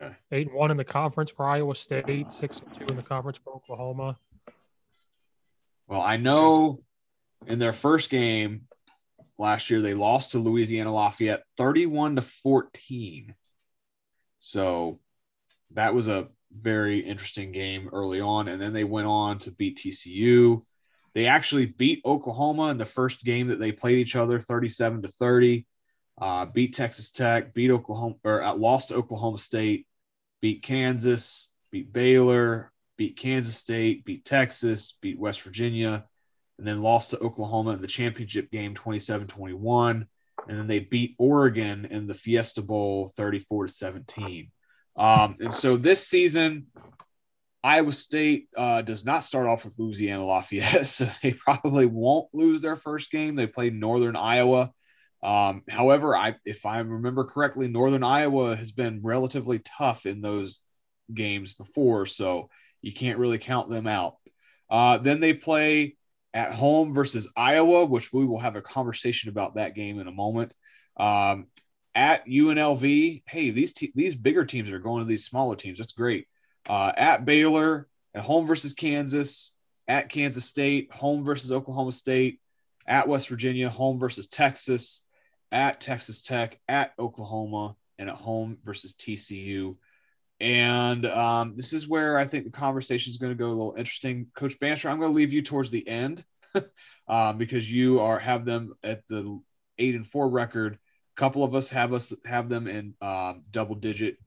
[0.01, 0.15] Okay.
[0.33, 2.33] Eight and one in the conference for Iowa State.
[2.33, 4.17] Six and two in the conference for Oklahoma.
[5.89, 6.81] Well, I know
[7.47, 8.63] in their first game
[9.39, 13.35] last year they lost to Louisiana Lafayette 31 to 14.
[14.39, 15.01] So
[15.73, 18.49] that was a very interesting game early on.
[18.49, 20.61] And then they went on to beat TCU.
[21.15, 25.09] They actually beat Oklahoma in the first game that they played each other 37 to
[25.09, 25.67] 30.
[26.19, 29.87] Uh, beat Texas Tech, beat Oklahoma, or uh, lost to Oklahoma State,
[30.41, 36.07] beat Kansas, beat Baylor, beat Kansas State, beat Texas, beat West Virginia,
[36.59, 40.07] and then lost to Oklahoma in the championship game 27 21.
[40.49, 44.51] And then they beat Oregon in the Fiesta Bowl 34 to 17.
[44.97, 46.67] Um, and so this season,
[47.63, 52.61] Iowa State uh, does not start off with Louisiana Lafayette, so they probably won't lose
[52.61, 53.35] their first game.
[53.35, 54.73] They play Northern Iowa.
[55.23, 60.63] Um, however, I, if I remember correctly, Northern Iowa has been relatively tough in those
[61.13, 62.51] games before, so
[62.83, 64.17] you can't really count them out.
[64.71, 65.97] Uh, then they play
[66.35, 70.13] at home versus Iowa, which we will have a conversation about that game in a
[70.13, 70.55] moment.
[70.97, 71.47] Um,
[71.95, 75.79] at UNLV, hey, these te- these bigger teams are going to these smaller teams.
[75.79, 76.29] That's great.
[76.69, 79.57] Uh, at Baylor, at home versus Kansas,
[79.89, 82.41] at Kansas State, home versus Oklahoma State,
[82.87, 85.06] at West Virginia, home versus Texas,
[85.57, 89.75] at Texas Tech, at Oklahoma, and at home versus TCU.
[90.39, 93.75] And um, this is where I think the conversation is going to go a little
[93.75, 94.27] interesting.
[94.35, 96.23] Coach Bandstra, I'm going to leave you towards the end
[97.09, 99.41] um, because you are have them at the
[99.79, 100.75] eight and four record.
[100.75, 104.19] A couple of us have us have them in um, double digit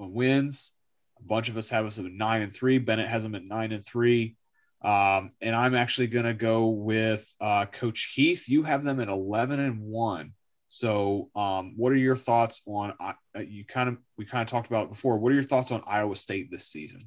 [0.00, 0.72] wins.
[1.20, 2.78] A bunch of us have us at nine and three.
[2.78, 4.34] Bennett has them at nine and three.
[4.82, 8.48] Um, and I'm actually going to go with uh, Coach Heath.
[8.48, 10.32] You have them at 11 and one.
[10.74, 12.92] So, um, what are your thoughts on?
[12.98, 15.18] Uh, you kind of we kind of talked about it before.
[15.18, 17.02] What are your thoughts on Iowa State this season?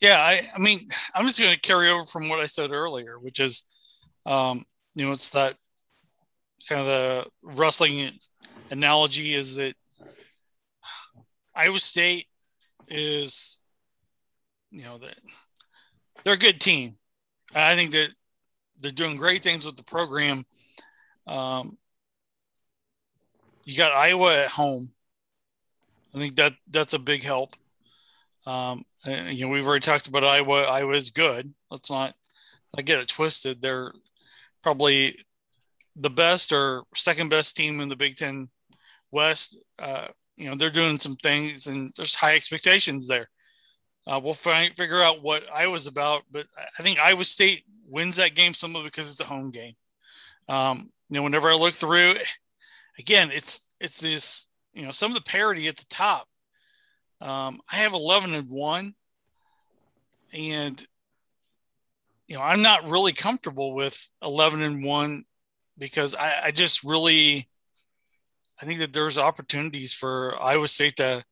[0.00, 3.18] Yeah, I, I mean, I'm just going to carry over from what I said earlier,
[3.18, 3.64] which is,
[4.24, 4.64] um,
[4.94, 5.56] you know, it's that
[6.66, 8.10] kind of the wrestling
[8.70, 9.74] analogy is that
[11.54, 12.26] Iowa State
[12.88, 13.60] is,
[14.70, 15.16] you know, that
[16.24, 16.96] they're a good team.
[17.54, 18.14] I think that
[18.80, 20.46] they're doing great things with the program.
[21.26, 21.76] Um,
[23.70, 24.90] you got Iowa at home.
[26.14, 27.52] I think that that's a big help.
[28.46, 30.62] Um, and, you know, we've already talked about Iowa.
[30.62, 31.52] Iowa is good.
[31.70, 32.14] Let's not,
[32.76, 33.62] I get it twisted.
[33.62, 33.92] They're
[34.62, 35.18] probably
[35.96, 38.48] the best or second best team in the Big Ten
[39.10, 39.58] West.
[39.78, 43.28] Uh, you know, they're doing some things, and there's high expectations there.
[44.06, 46.46] Uh, we'll find, figure out what Iowa's about, but
[46.78, 49.74] I think Iowa State wins that game simply because it's a home game.
[50.48, 52.14] Um, you know, whenever I look through,
[52.98, 56.26] again, it's it's this you know some of the parity at the top.
[57.20, 58.94] Um, I have 11 and one,
[60.32, 60.84] and
[62.26, 65.24] you know I'm not really comfortable with 11 and one
[65.78, 67.48] because I, I just really
[68.60, 71.24] I think that there's opportunities for Iowa State to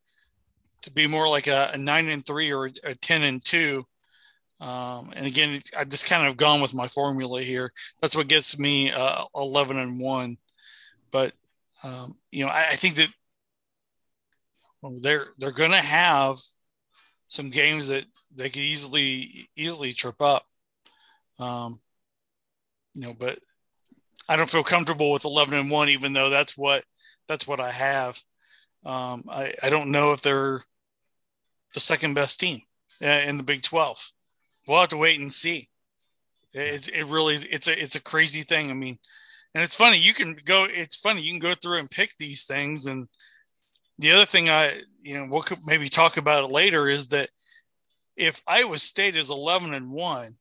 [0.83, 3.85] to be more like a, a nine and three or a 10 and two.
[4.61, 7.73] Um, and again, I just kind of gone with my formula here.
[8.01, 10.39] That's what gets me uh, 11 and one.
[11.11, 11.33] But
[11.83, 13.09] um, you know, I, I think that
[15.01, 16.39] they're they're going to have
[17.29, 18.05] some games that
[18.35, 20.45] they could easily easily trip up.
[21.39, 21.81] Um,
[22.95, 23.39] you know, but
[24.29, 26.85] I don't feel comfortable with 11 and one, even though that's what
[27.29, 28.21] that's what I have.
[28.85, 30.63] Um, I I don't know if they're
[31.75, 32.63] the second best team
[33.03, 34.13] uh, in the Big 12.
[34.67, 35.69] We'll have to wait and see.
[36.55, 38.71] It, it really it's a it's a crazy thing.
[38.71, 38.99] I mean,
[39.55, 40.67] and it's funny you can go.
[40.69, 43.09] It's funny you can go through and pick these things and
[43.99, 47.29] the other thing I, you know, we'll maybe talk about it later is that
[48.17, 50.37] if Iowa State is 11 and one,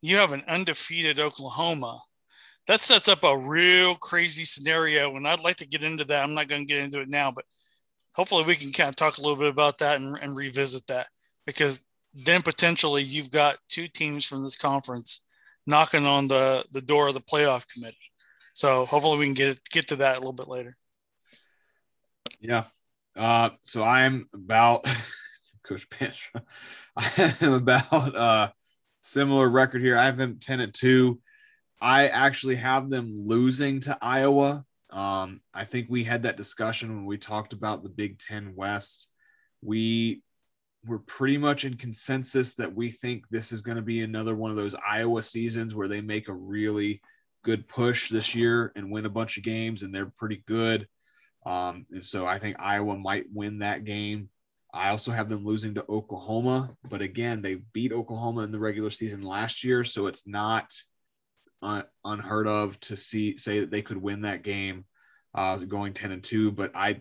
[0.00, 2.00] you have an undefeated Oklahoma.
[2.68, 5.16] That sets up a real crazy scenario.
[5.16, 6.22] And I'd like to get into that.
[6.22, 7.44] I'm not going to get into it now, but
[8.14, 11.08] hopefully we can kind of talk a little bit about that and, and revisit that
[11.44, 15.26] because then potentially you've got two teams from this conference
[15.66, 17.96] knocking on the, the door of the playoff committee.
[18.56, 20.78] So hopefully we can get get to that a little bit later.
[22.40, 22.64] Yeah,
[23.14, 24.86] uh, so I'm about
[25.62, 26.32] Coach Pinch.
[26.96, 28.48] I am about uh
[29.02, 29.98] similar record here.
[29.98, 31.20] I have them 10 and 2.
[31.82, 34.64] I actually have them losing to Iowa.
[34.88, 39.08] Um, I think we had that discussion when we talked about the Big Ten West.
[39.60, 40.22] We
[40.86, 44.50] were pretty much in consensus that we think this is going to be another one
[44.50, 47.02] of those Iowa seasons where they make a really
[47.46, 50.88] good push this year and win a bunch of games, and they're pretty good.
[51.46, 54.28] Um, and so I think Iowa might win that game.
[54.74, 58.90] I also have them losing to Oklahoma, but again, they beat Oklahoma in the regular
[58.90, 60.74] season last year, so it's not
[61.62, 64.84] un- unheard of to see say that they could win that game,
[65.32, 66.50] uh, going ten and two.
[66.50, 67.00] But I,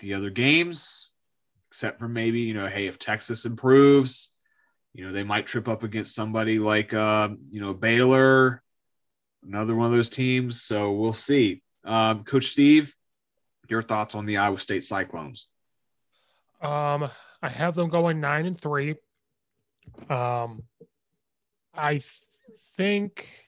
[0.00, 1.14] the other games,
[1.70, 4.34] except for maybe you know, hey, if Texas improves,
[4.92, 8.62] you know, they might trip up against somebody like uh, you know Baylor,
[9.46, 10.62] another one of those teams.
[10.62, 11.62] So we'll see.
[11.84, 12.94] Um, Coach Steve,
[13.68, 15.48] your thoughts on the Iowa State Cyclones?
[16.60, 17.08] Um,
[17.42, 18.96] I have them going nine and three.
[20.10, 20.64] Um,
[21.74, 22.22] I th-
[22.76, 23.46] think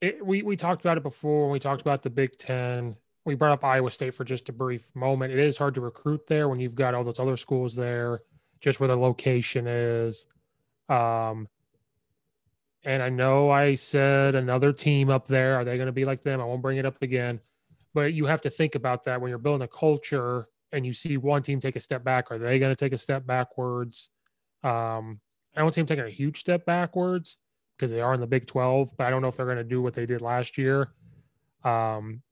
[0.00, 2.96] it, we we talked about it before when we talked about the Big Ten.
[3.24, 5.32] We brought up Iowa State for just a brief moment.
[5.32, 8.20] It is hard to recruit there when you've got all those other schools there,
[8.60, 10.26] just where the location is.
[10.88, 11.48] Um,
[12.84, 15.56] and I know I said another team up there.
[15.56, 16.40] Are they going to be like them?
[16.40, 17.40] I won't bring it up again.
[17.94, 21.16] But you have to think about that when you're building a culture and you see
[21.16, 24.10] one team take a step back are they going to take a step backwards?
[24.62, 25.20] Um,
[25.56, 27.38] i don't see them taking a huge step backwards
[27.76, 29.62] because they are in the big 12 but i don't know if they're going to
[29.62, 30.92] do what they did last year.
[31.62, 32.22] Um,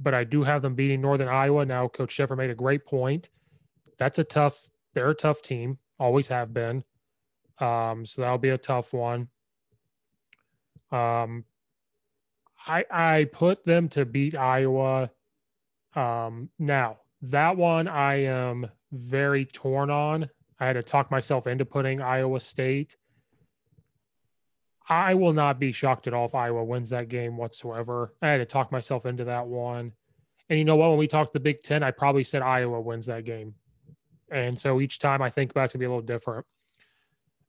[0.00, 1.64] but i do have them beating northern iowa.
[1.64, 3.30] Now coach sheffer made a great point.
[3.98, 6.82] That's a tough they're a tough team always have been.
[7.58, 9.28] Um, so that'll be a tough one
[10.92, 11.44] um,
[12.66, 15.10] I I put them to beat Iowa.
[15.94, 20.28] Um, now that one I am very torn on.
[20.58, 22.96] I had to talk myself into putting Iowa State.
[24.88, 28.14] I will not be shocked at all if Iowa wins that game whatsoever.
[28.20, 29.92] I had to talk myself into that one.
[30.48, 30.90] And you know what?
[30.90, 33.54] When we talked the Big Ten, I probably said Iowa wins that game.
[34.30, 36.46] And so each time I think about it, to be a little different.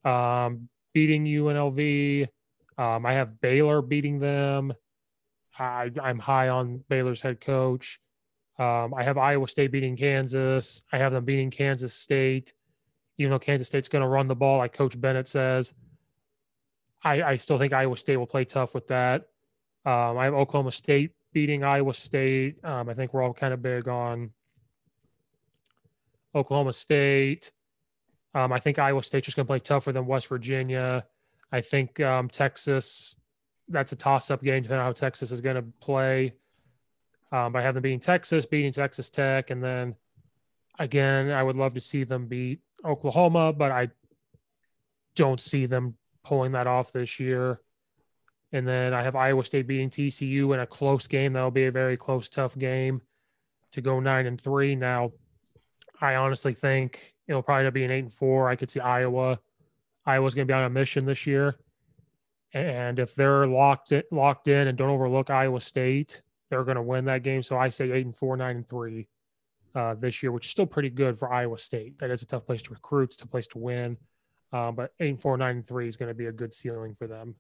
[0.06, 2.28] Um, beating UNLV.
[2.78, 4.74] Um, I have Baylor beating them.
[5.58, 8.00] I, I'm high on Baylor's head coach.
[8.60, 10.84] Um, I have Iowa State beating Kansas.
[10.92, 12.54] I have them beating Kansas State,
[13.18, 15.74] even though Kansas State's going to run the ball, like Coach Bennett says.
[17.04, 19.28] I, I still think Iowa State will play tough with that.
[19.86, 22.64] Um, I have Oklahoma State beating Iowa State.
[22.64, 24.32] Um, I think we're all kind of big on
[26.34, 27.52] Oklahoma State.
[28.36, 31.06] Um, I think Iowa State's just going to play tougher than West Virginia.
[31.54, 33.16] I think um, Texas,
[33.70, 36.34] that's a toss up game depending on how Texas is going to play.
[37.32, 39.52] Um, but I have them beating Texas, beating Texas Tech.
[39.52, 39.96] And then
[40.80, 43.90] again, I would love to see them beat Oklahoma, but I
[45.16, 45.96] don't see them
[46.26, 47.62] pulling that off this year.
[48.52, 51.34] And then I have Iowa State beating TCU in a close game.
[51.34, 53.00] That'll be a very close, tough game
[53.74, 54.76] to go nine and three.
[54.76, 55.12] Now,
[56.02, 58.50] I honestly think it'll probably be an eight and four.
[58.50, 59.40] I could see Iowa.
[60.06, 61.56] Iowa's going to be on a mission this year,
[62.54, 66.82] and if they're locked in, locked in and don't overlook Iowa State, they're going to
[66.82, 67.42] win that game.
[67.42, 69.08] So I say eight and four, nine and three
[69.76, 71.98] uh, this year, which is still pretty good for Iowa State.
[72.00, 73.14] That is a tough place to recruit.
[73.14, 73.98] It's a place to win,
[74.52, 76.96] uh, but eight and four, nine and three is going to be a good ceiling
[76.96, 77.36] for them.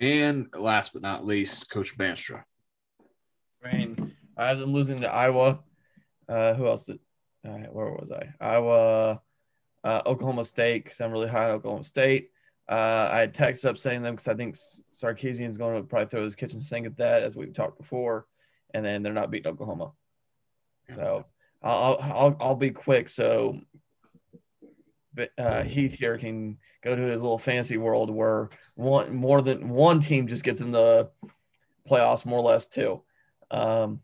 [0.00, 2.42] And last but not least, Coach Bandstra.
[3.64, 5.60] I mean, I have them losing to Iowa.
[6.28, 6.98] Uh, who else did?
[7.46, 8.32] Uh, where was I?
[8.40, 9.20] Iowa,
[9.84, 12.30] uh, Oklahoma State, because I'm really high on Oklahoma State.
[12.68, 14.56] Uh, I had up saying them because I think
[14.94, 18.26] Sarkisian is going to probably throw his kitchen sink at that, as we've talked before,
[18.72, 19.92] and then they're not beating Oklahoma.
[20.88, 21.26] So
[21.62, 23.08] I'll I'll I'll be quick.
[23.08, 23.60] So
[25.38, 30.00] uh, Heath here can go to his little fancy world where one more than one
[30.00, 31.10] team just gets in the
[31.88, 33.02] playoffs, more or less too.
[33.50, 34.00] Um,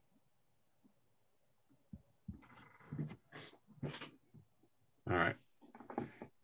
[5.11, 5.37] All right.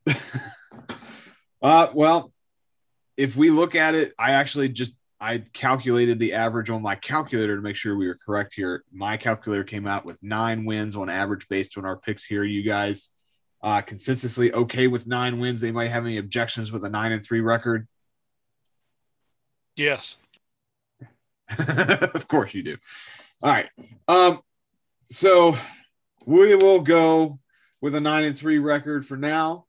[1.62, 2.32] uh, well,
[3.16, 7.56] if we look at it, I actually just I calculated the average on my calculator
[7.56, 8.84] to make sure we were correct here.
[8.92, 12.44] My calculator came out with nine wins on average based on our picks here.
[12.44, 13.10] You guys
[13.62, 15.60] uh, consensusly okay with nine wins.
[15.60, 17.88] They might have any objections with a nine and three record.
[19.76, 20.18] Yes.
[21.58, 22.76] of course you do.
[23.42, 23.68] All right.
[24.08, 24.40] Um,
[25.10, 25.56] so
[26.26, 27.38] we will go
[27.80, 29.63] with a nine and three record for now.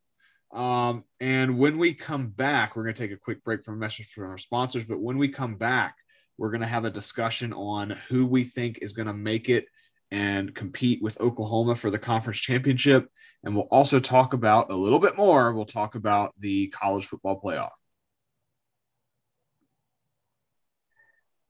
[0.56, 4.14] Um, and when we come back, we're going to take a quick break from message
[4.14, 4.86] from our sponsors.
[4.86, 5.98] But when we come back,
[6.38, 9.66] we're going to have a discussion on who we think is going to make it
[10.12, 13.10] and compete with Oklahoma for the conference championship.
[13.44, 15.52] And we'll also talk about a little bit more.
[15.52, 17.72] We'll talk about the college football playoff.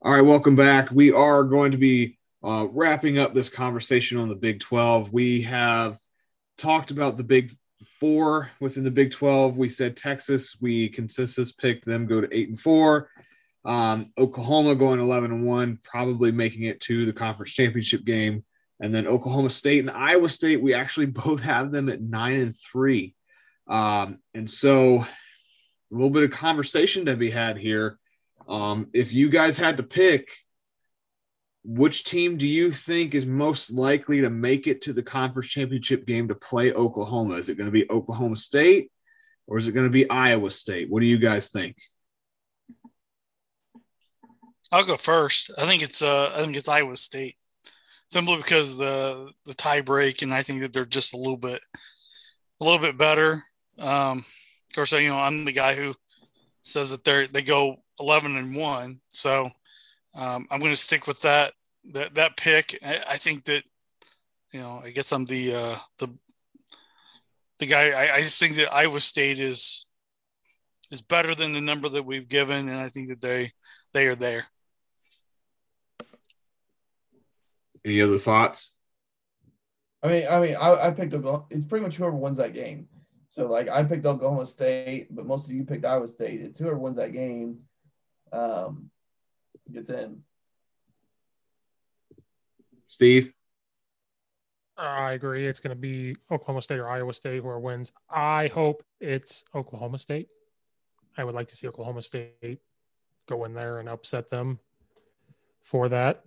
[0.02, 0.90] All right, welcome back.
[0.90, 5.12] We are going to be uh, wrapping up this conversation on the Big 12.
[5.12, 5.96] We have
[6.58, 7.52] talked about the Big
[8.00, 9.58] Four within the Big 12.
[9.58, 13.10] We said Texas, we consensus picked them go to eight and four.
[13.64, 18.44] Um, Oklahoma going 11 and one, probably making it to the conference championship game.
[18.80, 22.56] And then Oklahoma State and Iowa State, we actually both have them at nine and
[22.56, 23.14] three.
[23.66, 25.04] Um, and so
[25.92, 27.98] a little bit of conversation to be had here.
[28.48, 30.30] Um, if you guys had to pick,
[31.66, 36.06] which team do you think is most likely to make it to the conference championship
[36.06, 37.34] game to play Oklahoma?
[37.34, 38.92] Is it going to be Oklahoma State
[39.48, 40.88] or is it going to be Iowa State?
[40.88, 41.76] What do you guys think?
[44.70, 45.50] I'll go first.
[45.58, 47.36] I think it's uh I think it's Iowa State.
[48.08, 51.60] Simply because the the tie break and I think that they're just a little bit
[52.60, 53.42] a little bit better.
[53.78, 55.94] Um of course you know I'm the guy who
[56.62, 59.00] says that they're they go 11 and 1.
[59.10, 59.50] So
[60.16, 61.52] um, I'm going to stick with that
[61.92, 62.78] that that pick.
[62.84, 63.62] I, I, think that
[64.52, 66.08] you know I guess I'm the uh, the
[67.58, 67.90] the guy.
[67.90, 69.86] I, I just think that Iowa State is
[70.90, 73.52] is better than the number that we've given, and I think that they
[73.92, 74.44] they are there.
[77.84, 78.76] Any other thoughts?
[80.02, 81.46] I mean, I mean, I, I picked Oklahoma.
[81.50, 82.88] It's pretty much whoever wins that game.
[83.28, 86.40] So, like, I picked Oklahoma State, but most of you picked Iowa State.
[86.40, 87.60] It's whoever wins that game.
[88.32, 88.90] Um,
[89.72, 90.22] gets in.
[92.86, 93.32] Steve?
[94.78, 95.46] I agree.
[95.46, 97.92] It's going to be Oklahoma State or Iowa State who wins.
[98.10, 100.28] I hope it's Oklahoma State.
[101.16, 102.60] I would like to see Oklahoma State
[103.28, 104.58] go in there and upset them
[105.62, 106.24] for that.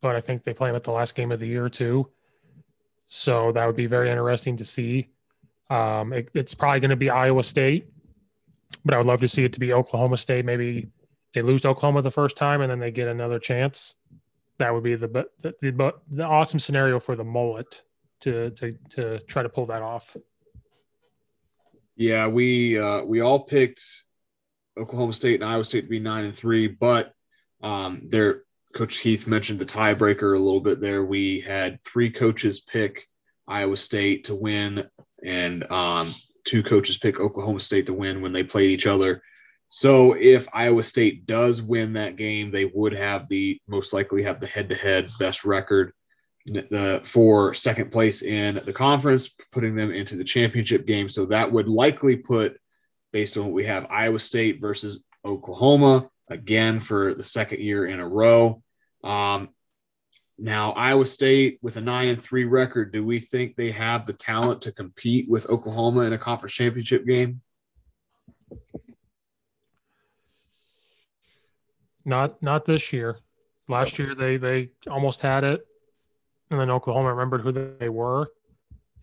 [0.00, 2.10] But I think they play them at the last game of the year, too.
[3.06, 5.08] So that would be very interesting to see.
[5.70, 7.88] Um, it, it's probably going to be Iowa State,
[8.84, 10.88] but I would love to see it to be Oklahoma State, maybe
[11.34, 13.96] they lose Oklahoma the first time and then they get another chance.
[14.58, 17.82] That would be the but the, the, the awesome scenario for the mullet
[18.20, 20.16] to to to try to pull that off.
[21.96, 23.82] Yeah, we uh, we all picked
[24.78, 27.12] Oklahoma State and Iowa State to be nine and three, but
[27.62, 28.42] um, there,
[28.74, 31.04] Coach Heath mentioned the tiebreaker a little bit there.
[31.04, 33.08] We had three coaches pick
[33.48, 34.88] Iowa State to win,
[35.24, 39.22] and um, two coaches pick Oklahoma State to win when they played each other.
[39.68, 44.40] So if Iowa State does win that game, they would have the most likely have
[44.40, 45.92] the head-to-head best record.
[46.46, 51.08] the for second place in the conference, putting them into the championship game.
[51.08, 52.56] So that would likely put,
[53.12, 58.00] based on what we have, Iowa State versus Oklahoma again for the second year in
[58.00, 58.62] a row.
[59.04, 59.50] Um,
[60.38, 64.12] now, Iowa State with a nine and three record, do we think they have the
[64.12, 67.40] talent to compete with Oklahoma in a conference championship game?
[72.08, 73.18] Not not this year.
[73.68, 75.66] Last year they they almost had it,
[76.50, 78.32] and then Oklahoma remembered who they were,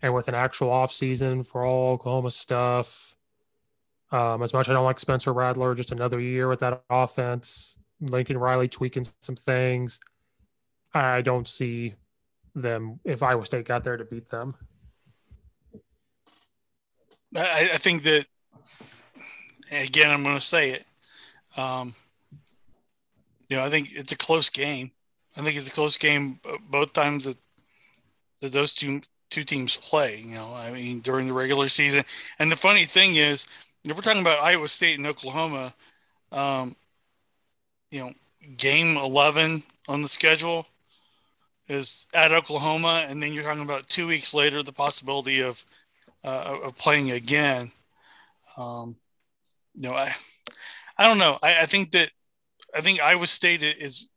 [0.02, 3.14] and with an actual off season for all Oklahoma stuff.
[4.10, 7.78] Um, as much as I don't like Spencer Rattler, just another year with that offense.
[8.00, 10.00] Lincoln Riley tweaking some things.
[10.92, 11.94] I don't see
[12.56, 14.56] them if Iowa State got there to beat them.
[17.36, 18.26] I, I think that
[19.70, 20.84] again, I'm going to say it.
[21.56, 21.94] Um,
[23.48, 24.90] you know, I think it's a close game.
[25.36, 26.40] I think it's a close game
[26.70, 27.36] both times that,
[28.40, 30.20] that those two two teams play.
[30.20, 32.04] You know, I mean during the regular season.
[32.38, 33.46] And the funny thing is,
[33.84, 35.74] if we're talking about Iowa State and Oklahoma,
[36.32, 36.76] um,
[37.90, 38.12] you know,
[38.56, 40.66] game eleven on the schedule
[41.68, 45.64] is at Oklahoma, and then you're talking about two weeks later the possibility of
[46.24, 47.72] uh, of playing again.
[48.56, 48.96] Um,
[49.74, 50.12] you know, I
[50.98, 51.38] I don't know.
[51.42, 52.10] I, I think that
[52.76, 54.08] I think Iowa State is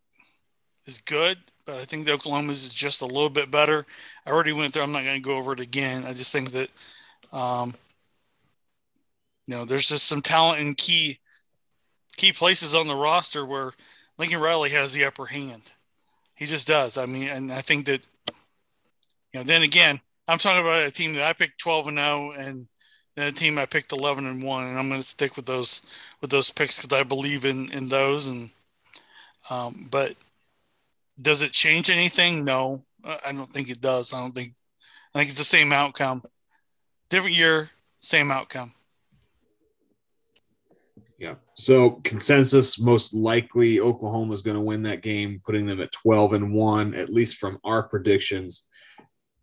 [0.86, 3.86] is good, but I think the Oklahoma's is just a little bit better.
[4.26, 4.84] I already went there.
[4.84, 6.04] I'm not going to go over it again.
[6.04, 6.70] I just think that,
[7.32, 7.76] um,
[9.46, 11.20] you know, there's just some talent in key
[12.18, 13.72] key places on the roster where
[14.18, 15.72] Lincoln Riley has the upper hand.
[16.36, 16.98] He just does.
[16.98, 18.06] I mean, and I think that,
[19.32, 22.32] you know, then again, I'm talking about a team that I picked 12 and 0,
[22.32, 22.68] and
[23.20, 25.82] then a team I picked 11 and 1, and I'm going to stick with those
[26.22, 28.28] with those picks because I believe in in those.
[28.28, 28.50] And
[29.50, 30.16] um, but
[31.22, 32.46] does it change anything?
[32.46, 34.14] No, I don't think it does.
[34.14, 34.54] I don't think.
[35.14, 36.24] I think it's the same outcome.
[37.10, 38.74] Different year, same outcome.
[41.18, 41.36] Yeah.
[41.56, 46.34] So consensus, most likely Oklahoma is going to win that game, putting them at 12
[46.34, 48.69] and one, at least from our predictions,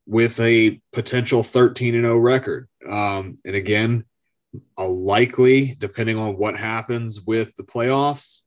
[0.07, 2.68] with a potential 13 and 0 record.
[2.88, 4.04] Um, and again,
[4.78, 8.42] a likely, depending on what happens with the playoffs,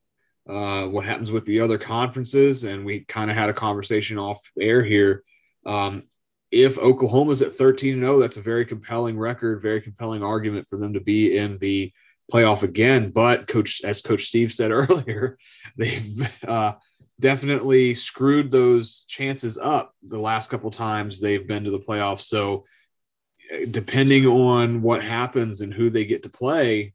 [0.48, 2.64] uh, what happens with the other conferences.
[2.64, 5.22] And we kind of had a conversation off air here.
[5.66, 6.04] Um,
[6.50, 10.94] if Oklahoma's at 13 0, that's a very compelling record, very compelling argument for them
[10.94, 11.92] to be in the
[12.32, 13.10] playoff again.
[13.10, 15.38] But coach, as Coach Steve said earlier,
[15.76, 16.74] they've uh,
[17.20, 22.20] definitely screwed those chances up the last couple times they've been to the playoffs.
[22.22, 22.64] So
[23.70, 26.94] depending on what happens and who they get to play,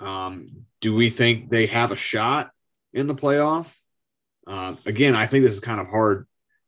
[0.00, 0.48] um,
[0.80, 2.50] do we think they have a shot
[2.92, 3.78] in the playoff?
[4.46, 6.26] Uh, again, I think this is kind of hard,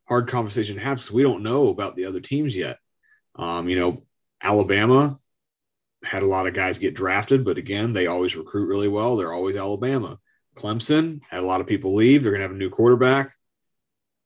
[0.09, 2.79] hard conversation to have because we don't know about the other teams yet.
[3.35, 4.05] Um, you know,
[4.43, 5.19] Alabama
[6.05, 9.17] had a lot of guys get drafted, but again, they always recruit really well.
[9.17, 10.19] They're always Alabama.
[10.55, 12.23] Clemson had a lot of people leave.
[12.23, 13.35] They're going to have a new quarterback,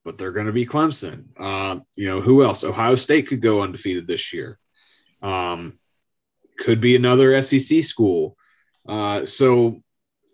[0.05, 1.29] but they're going to be Clemson.
[1.37, 2.65] Uh, you know, who else?
[2.65, 4.59] Ohio State could go undefeated this year.
[5.23, 5.79] Um,
[6.59, 8.37] could be another SEC school.
[8.87, 9.81] Uh, so,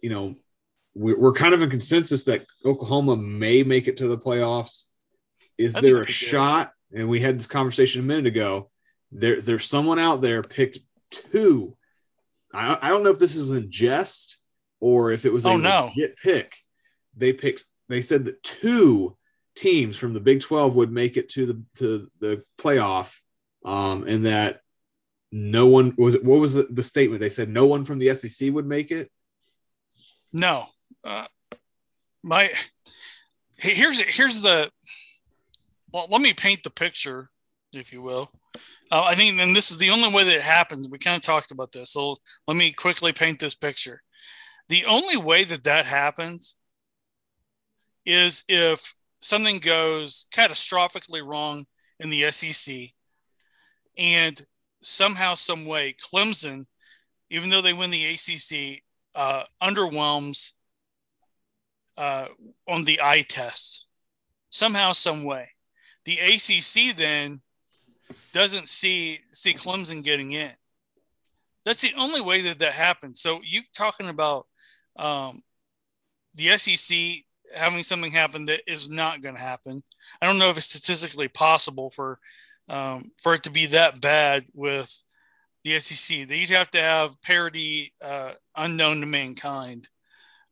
[0.02, 0.36] you know,
[0.94, 4.84] we're, we're kind of in consensus that Oklahoma may make it to the playoffs.
[5.58, 6.72] Is there a shot?
[6.92, 8.70] And we had this conversation a minute ago.
[9.12, 10.78] There, there's someone out there picked
[11.10, 11.76] two.
[12.52, 14.38] I, I don't know if this is in jest
[14.84, 15.86] or if it was oh, a no.
[15.86, 16.58] legit pick.
[17.16, 17.64] They picked.
[17.88, 19.16] They said that two
[19.56, 23.18] teams from the Big Twelve would make it to the to the playoff,
[23.64, 24.60] um, and that
[25.32, 26.18] no one was.
[26.20, 27.22] What was the, the statement?
[27.22, 29.10] They said no one from the SEC would make it.
[30.34, 30.66] No,
[31.02, 31.28] uh,
[32.22, 32.52] my
[33.56, 34.70] here's here's the.
[35.92, 37.30] Well, let me paint the picture,
[37.72, 38.30] if you will.
[38.90, 40.88] Uh, I think, and this is the only way that it happens.
[40.90, 42.16] We kind of talked about this, so
[42.46, 44.02] let me quickly paint this picture.
[44.68, 46.56] The only way that that happens
[48.06, 51.66] is if something goes catastrophically wrong
[51.98, 52.74] in the SEC,
[53.96, 54.44] and
[54.82, 56.66] somehow, some way, Clemson,
[57.30, 58.82] even though they win the ACC,
[59.14, 60.52] uh, underwhelms
[61.96, 62.26] uh,
[62.68, 63.86] on the eye test.
[64.50, 65.48] Somehow, some way,
[66.04, 67.40] the ACC then
[68.32, 70.52] doesn't see see Clemson getting in.
[71.64, 73.20] That's the only way that that happens.
[73.20, 74.46] So you talking about
[74.96, 75.42] um,
[76.34, 76.96] the SEC
[77.54, 79.82] having something happen that is not going to happen.
[80.20, 82.18] I don't know if it's statistically possible for
[82.68, 85.02] um, for it to be that bad with
[85.62, 86.28] the SEC.
[86.28, 89.88] That you'd have to have parity uh, unknown to mankind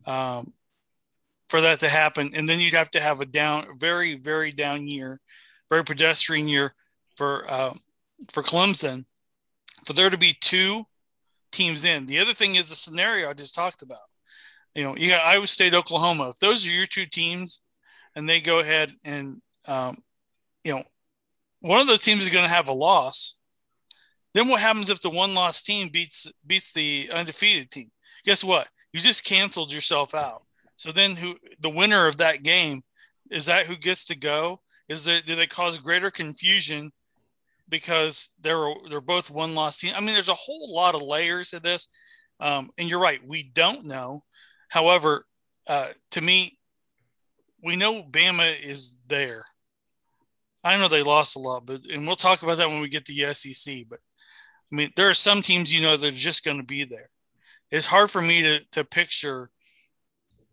[0.07, 0.53] um,
[1.49, 4.87] for that to happen, and then you'd have to have a down, very very down
[4.87, 5.21] year
[5.73, 6.75] very pedestrian year
[7.17, 7.73] for uh,
[8.31, 9.07] for Clemson.
[9.87, 10.85] For there to be two
[11.51, 12.05] teams in.
[12.05, 14.12] The other thing is the scenario I just talked about.
[14.75, 16.31] You know, you got Iowa State, Oklahoma.
[16.31, 17.63] If those are your two teams,
[18.15, 19.99] and they go ahead and um,
[20.65, 20.85] you know,
[21.61, 23.37] one of those teams is going to have a loss.
[24.35, 27.91] Then what happens if the one loss team beats beats the undefeated team?
[28.25, 28.69] Guess what?
[28.93, 30.43] You just canceled yourself out.
[30.77, 32.83] So then who the winner of that game
[33.31, 34.61] is that who gets to go?
[34.89, 36.93] Is there do they cause greater confusion
[37.69, 39.95] because they're they're both one loss team?
[39.97, 41.89] I mean, there's a whole lot of layers to this.
[42.41, 44.25] Um, and you're right, we don't know.
[44.73, 45.27] However,
[45.67, 46.59] uh, to me,
[47.63, 49.45] we know Bama is there.
[50.65, 53.05] I know they lost a lot, but and we'll talk about that when we get
[53.05, 53.85] to the SEC.
[53.87, 53.99] But
[54.73, 57.11] I mean, there are some teams you know that are just going to be there.
[57.71, 59.51] It's hard for me to to picture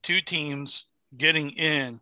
[0.02, 2.02] two teams getting in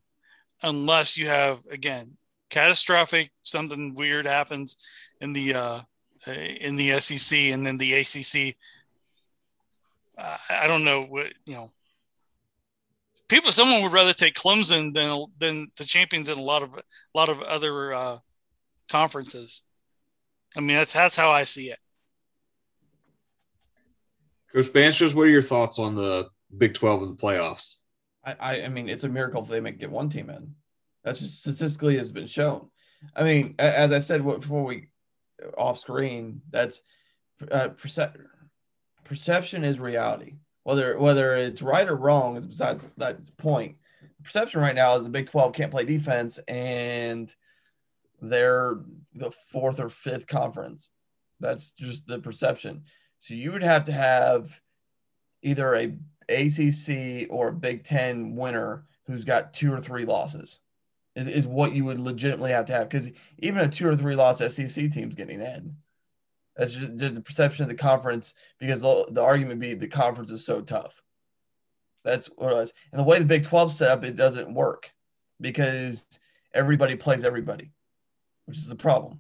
[0.64, 2.18] unless you have again
[2.50, 4.78] catastrophic something weird happens
[5.22, 5.82] in the uh,
[6.26, 8.56] in the SEC and then the ACC.
[10.18, 11.72] Uh, I don't know what you know
[13.28, 16.82] people someone would rather take Clemson than than the champions in a lot of a
[17.14, 18.18] lot of other uh,
[18.90, 19.64] conferences.
[20.56, 21.80] I mean, that's that's how I see it.
[24.54, 27.80] Coach Bandstra, what are your thoughts on the Big Twelve and the playoffs?
[28.24, 30.54] I, I mean, it's a miracle if they make get one team in.
[31.04, 32.70] That's just statistically has been shown.
[33.16, 34.90] I mean, as I said before we
[35.58, 36.82] off screen, that's
[37.50, 38.10] uh, perce-
[39.06, 40.34] perception is reality
[40.68, 43.78] whether whether it's right or wrong is besides that point.
[44.02, 47.34] The perception right now is the Big 12 can't play defense and
[48.22, 48.82] they're
[49.16, 50.90] the fourth or fifth conference.
[51.40, 52.84] That's just the perception.
[53.22, 54.60] So you would have to have
[55.42, 55.96] either a
[56.28, 60.60] ACC or a Big Ten winner who's got two or three losses.
[61.16, 64.16] Is, is what you would legitimately have to have because even a two or three
[64.16, 65.78] loss SEC team's getting in.
[66.58, 70.62] That's just, the perception of the conference because the, argument be the conference is so
[70.62, 71.02] tough.
[72.04, 72.74] That's what it was.
[72.92, 74.92] And the way the Big 12 set up, it doesn't work
[75.40, 76.06] because
[76.54, 77.72] everybody plays everybody,
[78.46, 79.20] which is the problem.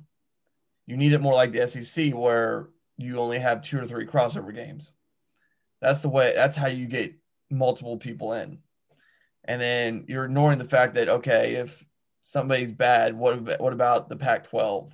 [0.88, 4.53] You need it more like the SEC where you only have two or three crossover
[4.53, 4.93] games.
[5.81, 7.14] That's the way, that's how you get
[7.51, 8.57] multiple people in.
[9.43, 11.85] And then you're ignoring the fact that, okay, if
[12.23, 14.91] somebody's bad, what, what about the Pac 12?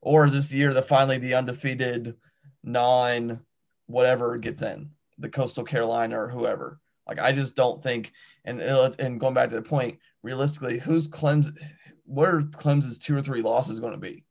[0.00, 2.14] Or is this year that finally the undefeated
[2.62, 3.40] non
[3.86, 4.90] whatever gets in?
[5.18, 6.80] The coastal carolina or whoever.
[7.08, 8.12] Like i just don't think
[8.44, 11.56] and and going back to the point realistically who's clemson
[12.04, 14.24] what are clemson's two or three losses going to be?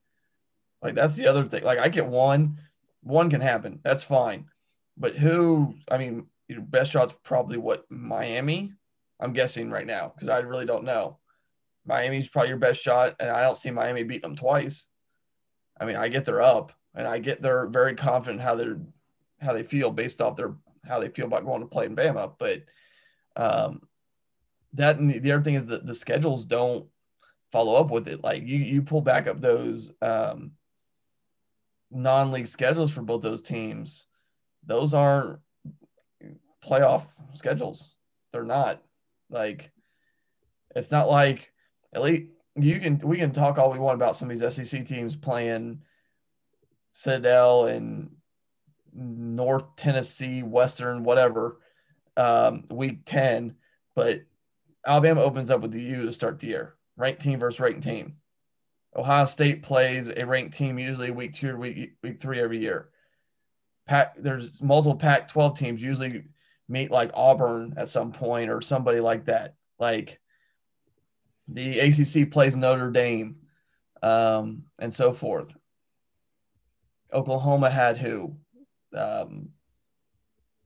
[0.81, 1.63] Like that's the other thing.
[1.63, 2.59] Like i get one
[3.01, 3.79] one can happen.
[3.83, 4.45] That's fine.
[4.97, 8.73] But who i mean your best shot's probably what miami?
[9.19, 11.19] I'm guessing right now because i really don't know.
[11.85, 14.87] Miami's probably your best shot and i don't see miami beating them twice
[15.79, 18.79] I mean, I get they're up and I get they're very confident how they're
[19.41, 22.33] how they feel based off their how they feel about going to play in Bama.
[22.37, 22.63] But
[23.35, 23.81] um,
[24.73, 26.87] that and the other thing is that the schedules don't
[27.51, 28.23] follow up with it.
[28.23, 30.51] Like you you pull back up those um,
[31.91, 34.05] non-league schedules for both those teams.
[34.65, 35.39] Those aren't
[36.65, 37.03] playoff
[37.35, 37.89] schedules.
[38.31, 38.81] They're not
[39.29, 39.71] like
[40.75, 41.51] it's not like
[41.93, 42.23] at least
[42.55, 45.81] you can we can talk all we want about some of these SEC teams playing
[46.93, 48.09] Citadel and
[48.93, 51.59] North Tennessee, Western, whatever,
[52.15, 53.55] um, week 10.
[53.93, 54.21] But
[54.85, 58.15] Alabama opens up with the U to start the year, ranked team versus ranked team.
[58.95, 62.89] Ohio State plays a ranked team usually week two or week, week three every year.
[63.85, 66.23] Pac, there's multiple Pac 12 teams usually
[66.69, 69.55] meet like Auburn at some point or somebody like that.
[69.79, 70.19] Like
[71.47, 73.37] the ACC plays Notre Dame,
[74.01, 75.53] um, and so forth.
[77.13, 78.35] Oklahoma had who?
[78.93, 79.49] Um,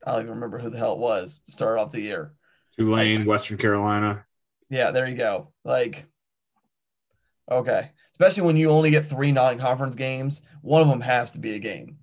[0.05, 2.33] I don't even remember who the hell it was to start off the year.
[2.77, 4.25] Tulane, like, Western Carolina.
[4.69, 5.51] Yeah, there you go.
[5.65, 6.05] Like,
[7.51, 11.55] okay, especially when you only get three non-conference games, one of them has to be
[11.55, 11.97] a game.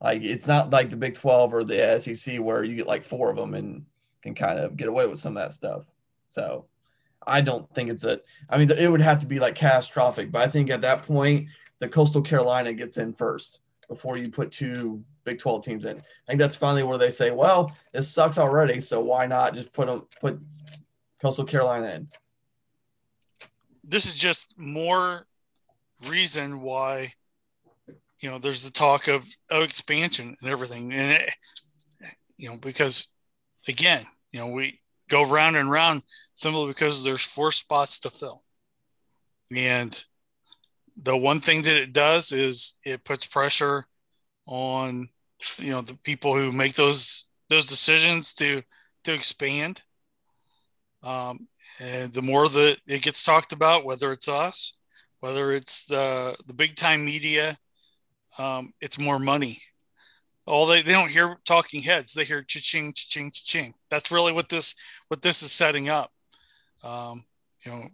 [0.00, 3.30] Like, it's not like the Big Twelve or the SEC where you get like four
[3.30, 3.84] of them and
[4.22, 5.84] can kind of get away with some of that stuff.
[6.30, 6.66] So
[7.26, 8.20] I don't think it's a.
[8.48, 11.48] I mean, it would have to be like catastrophic, but I think at that point,
[11.78, 15.98] the Coastal Carolina gets in first before you put two Big 12 teams in.
[15.98, 19.72] I think that's finally where they say, well, this sucks already, so why not just
[19.72, 20.40] put them put
[21.20, 22.08] Coastal Carolina in?
[23.84, 25.26] This is just more
[26.06, 27.12] reason why
[28.20, 31.34] you know there's the talk of, of expansion and everything, and it,
[32.36, 33.08] you know because
[33.68, 34.79] again, you know we
[35.10, 36.02] go round and round
[36.34, 38.42] simply because there's four spots to fill.
[39.54, 40.02] And
[40.96, 43.86] the one thing that it does is it puts pressure
[44.46, 45.08] on
[45.58, 48.62] you know the people who make those those decisions to
[49.04, 49.82] to expand.
[51.02, 54.76] Um, and the more that it gets talked about, whether it's us,
[55.20, 57.58] whether it's the the big time media,
[58.38, 59.62] um, it's more money.
[60.46, 63.74] All they, they don't hear talking heads; they hear cha-ching, cha-ching, cha-ching.
[63.90, 64.74] That's really what this
[65.08, 66.10] what this is setting up.
[66.82, 67.24] Um,
[67.64, 67.88] you know,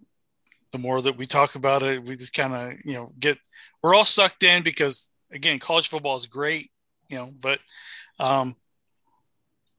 [0.73, 3.39] the more that we talk about it, we just kind of you know get
[3.82, 6.70] we're all sucked in because again, college football is great,
[7.09, 7.59] you know, but
[8.18, 8.56] um,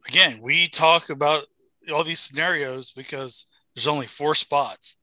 [0.08, 1.46] again, we talk about
[1.92, 4.98] all these scenarios because there's only four spots,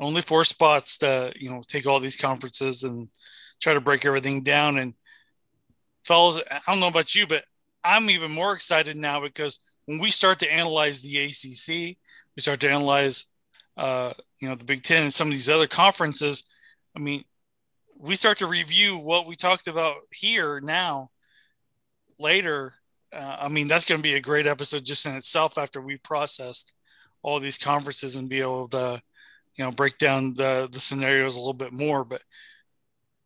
[0.00, 3.08] only four spots to you know take all these conferences and
[3.60, 4.78] try to break everything down.
[4.78, 4.94] And
[6.04, 7.44] fellas, I don't know about you, but
[7.82, 11.96] I'm even more excited now because when we start to analyze the ACC,
[12.36, 13.26] we start to analyze,
[13.76, 16.44] uh, you know, the Big Ten and some of these other conferences.
[16.96, 17.24] I mean,
[17.98, 21.10] we start to review what we talked about here now
[22.18, 22.74] later
[23.14, 25.96] uh, I mean, that's going to be a great episode just in itself after we
[25.98, 26.74] processed
[27.22, 29.00] all these conferences and be able to,
[29.54, 32.04] you know, break down the the scenarios a little bit more.
[32.04, 32.22] But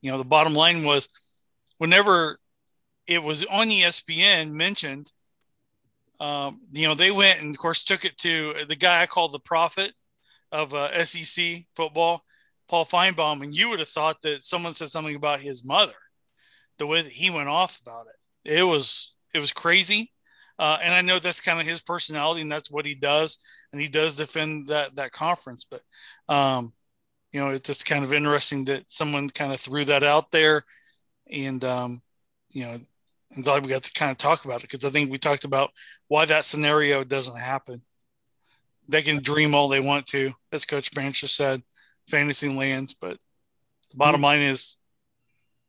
[0.02, 1.08] you know, the bottom line was,
[1.78, 2.38] whenever
[3.08, 5.10] it was on ESPN mentioned,
[6.20, 9.28] um, you know, they went and of course took it to the guy I call
[9.28, 9.92] the prophet
[10.52, 12.22] of uh, SEC football,
[12.68, 15.94] Paul Finebaum, and you would have thought that someone said something about his mother,
[16.78, 18.58] the way that he went off about it.
[18.58, 20.12] It was it was crazy.
[20.58, 23.38] Uh, and I know that's kind of his personality and that's what he does.
[23.72, 25.82] And he does defend that, that conference, but,
[26.28, 26.72] um,
[27.30, 30.64] you know, it's just kind of interesting that someone kind of threw that out there
[31.30, 32.02] and, um,
[32.50, 32.80] you know,
[33.34, 35.44] I'm glad we got to kind of talk about it because I think we talked
[35.44, 35.70] about
[36.08, 37.82] why that scenario doesn't happen.
[38.88, 41.62] They can dream all they want to, as Coach Branch just said,
[42.08, 43.18] fantasy lands, but
[43.90, 44.24] the bottom mm-hmm.
[44.24, 44.76] line is,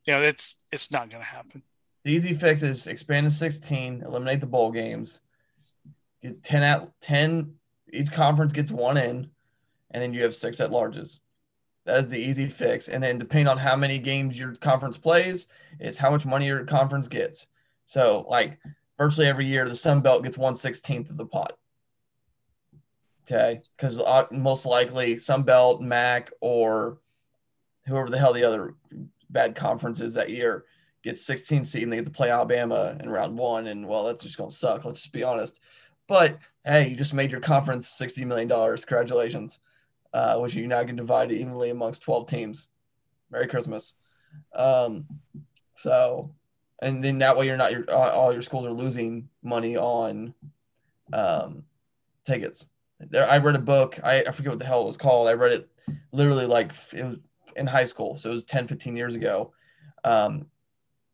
[0.06, 1.62] you know, it's it's not going to happen.
[2.04, 5.20] The easy fix is expand to 16, eliminate the bowl games,
[6.22, 7.54] get 10 out 10.
[7.92, 9.28] Each conference gets one in,
[9.90, 11.18] and then you have six at larges.
[11.84, 12.88] That is the easy fix.
[12.88, 15.46] And then depending on how many games your conference plays,
[15.78, 17.46] is how much money your conference gets.
[17.90, 18.56] So like
[18.98, 21.54] virtually every year, the Sun Belt gets one sixteenth of the pot.
[23.26, 26.98] Okay, because uh, most likely Sun Belt, MAC, or
[27.88, 28.76] whoever the hell the other
[29.30, 30.66] bad conference is that year
[31.02, 33.66] gets 16 seed and they get to play Alabama in round one.
[33.66, 34.84] And well, that's just going to suck.
[34.84, 35.58] Let's just be honest.
[36.06, 38.48] But hey, you just made your conference $60 million.
[38.48, 39.58] Congratulations.
[40.12, 42.68] Uh, which you now can divide evenly amongst 12 teams.
[43.30, 43.94] Merry Christmas.
[44.54, 45.06] Um,
[45.74, 46.34] so,
[46.82, 50.34] and then that way you're not, your, all your schools are losing money on
[51.12, 51.64] um,
[52.24, 52.66] tickets.
[52.98, 53.98] There, I read a book.
[54.02, 55.28] I, I forget what the hell it was called.
[55.28, 55.68] I read it
[56.12, 57.16] literally like it was
[57.56, 58.18] in high school.
[58.18, 59.52] So it was 10, 15 years ago.
[60.04, 60.46] Um,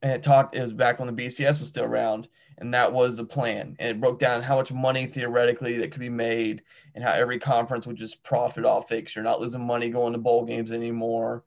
[0.02, 2.28] and it talked it was back when the BCS was still around
[2.58, 6.00] and that was the plan and it broke down how much money theoretically that could
[6.00, 6.62] be made
[6.94, 10.18] and how every conference would just profit off it you're not losing money going to
[10.18, 11.44] bowl games anymore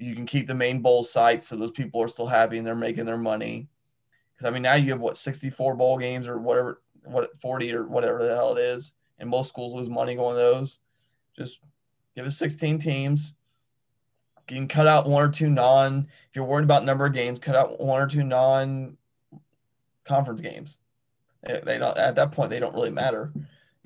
[0.00, 2.74] you can keep the main bowl sites so those people are still happy and they're
[2.74, 3.68] making their money
[4.32, 7.86] because i mean now you have what 64 bowl games or whatever what 40 or
[7.86, 10.78] whatever the hell it is and most schools lose money going to those
[11.36, 11.60] just
[12.14, 13.34] give us 16 teams
[14.50, 16.08] you can cut out one or two non.
[16.28, 18.96] If you're worried about number of games, cut out one or two non
[20.04, 20.78] conference games.
[21.46, 23.32] They, they don't at that point they don't really matter.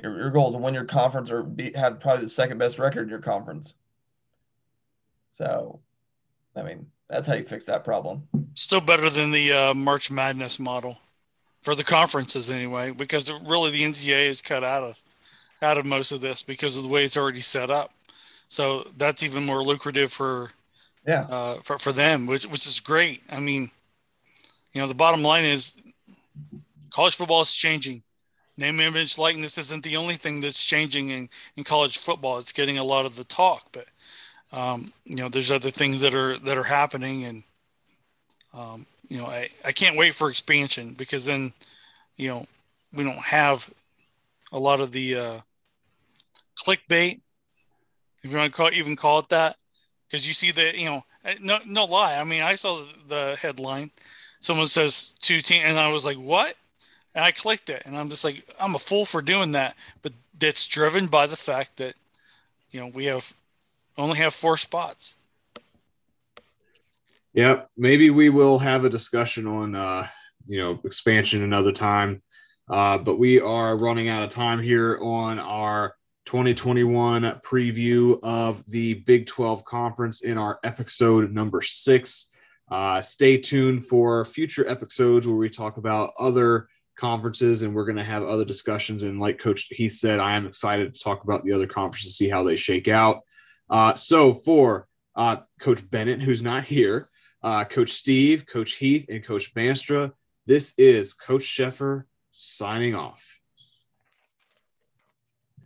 [0.03, 2.79] Your, your goal is to win your conference or be, have probably the second best
[2.79, 3.75] record in your conference.
[5.31, 5.81] So,
[6.57, 8.27] I mean, that's how you fix that problem.
[8.55, 10.99] Still better than the uh, March Madness model
[11.61, 15.03] for the conferences anyway, because really the NCAA is cut out of
[15.63, 17.93] out of most of this because of the way it's already set up.
[18.49, 20.51] So that's even more lucrative for
[21.07, 23.23] yeah uh, for for them, which which is great.
[23.31, 23.71] I mean,
[24.73, 25.81] you know, the bottom line is
[26.91, 28.03] college football is changing.
[28.57, 32.39] Name, image, likeness isn't the only thing that's changing in, in college football.
[32.39, 33.87] It's getting a lot of the talk, but
[34.55, 37.43] um, you know, there's other things that are that are happening, and
[38.53, 41.53] um, you know, I, I can't wait for expansion because then,
[42.17, 42.47] you know,
[42.93, 43.69] we don't have
[44.53, 45.41] a lot of the uh,
[46.65, 47.21] clickbait
[48.25, 49.57] if you want to call even call it that,
[50.07, 51.05] because you see the you know
[51.41, 52.17] no no lie.
[52.17, 53.91] I mean, I saw the headline.
[54.41, 56.57] Someone says two team, and I was like, what?
[57.15, 59.77] And I clicked it, and I'm just like, I'm a fool for doing that.
[60.03, 61.95] But that's driven by the fact that
[62.71, 63.35] you know we have
[63.97, 65.17] only have four spots.
[67.33, 70.07] Yeah, maybe we will have a discussion on uh,
[70.47, 72.23] you know expansion another time.
[72.69, 75.95] Uh, but we are running out of time here on our
[76.25, 82.31] 2021 preview of the Big 12 Conference in our episode number six.
[82.71, 87.97] Uh, stay tuned for future episodes where we talk about other conferences and we're going
[87.97, 89.03] to have other discussions.
[89.03, 92.29] And like Coach Heath said, I am excited to talk about the other conferences, see
[92.29, 93.21] how they shake out.
[93.71, 94.87] Uh, so for
[95.17, 97.09] uh, Coach Bennett, who's not here,
[97.43, 100.13] uh, Coach Steve, Coach Heath, and Coach Bandstra,
[100.47, 103.34] this is Coach Sheffer signing off.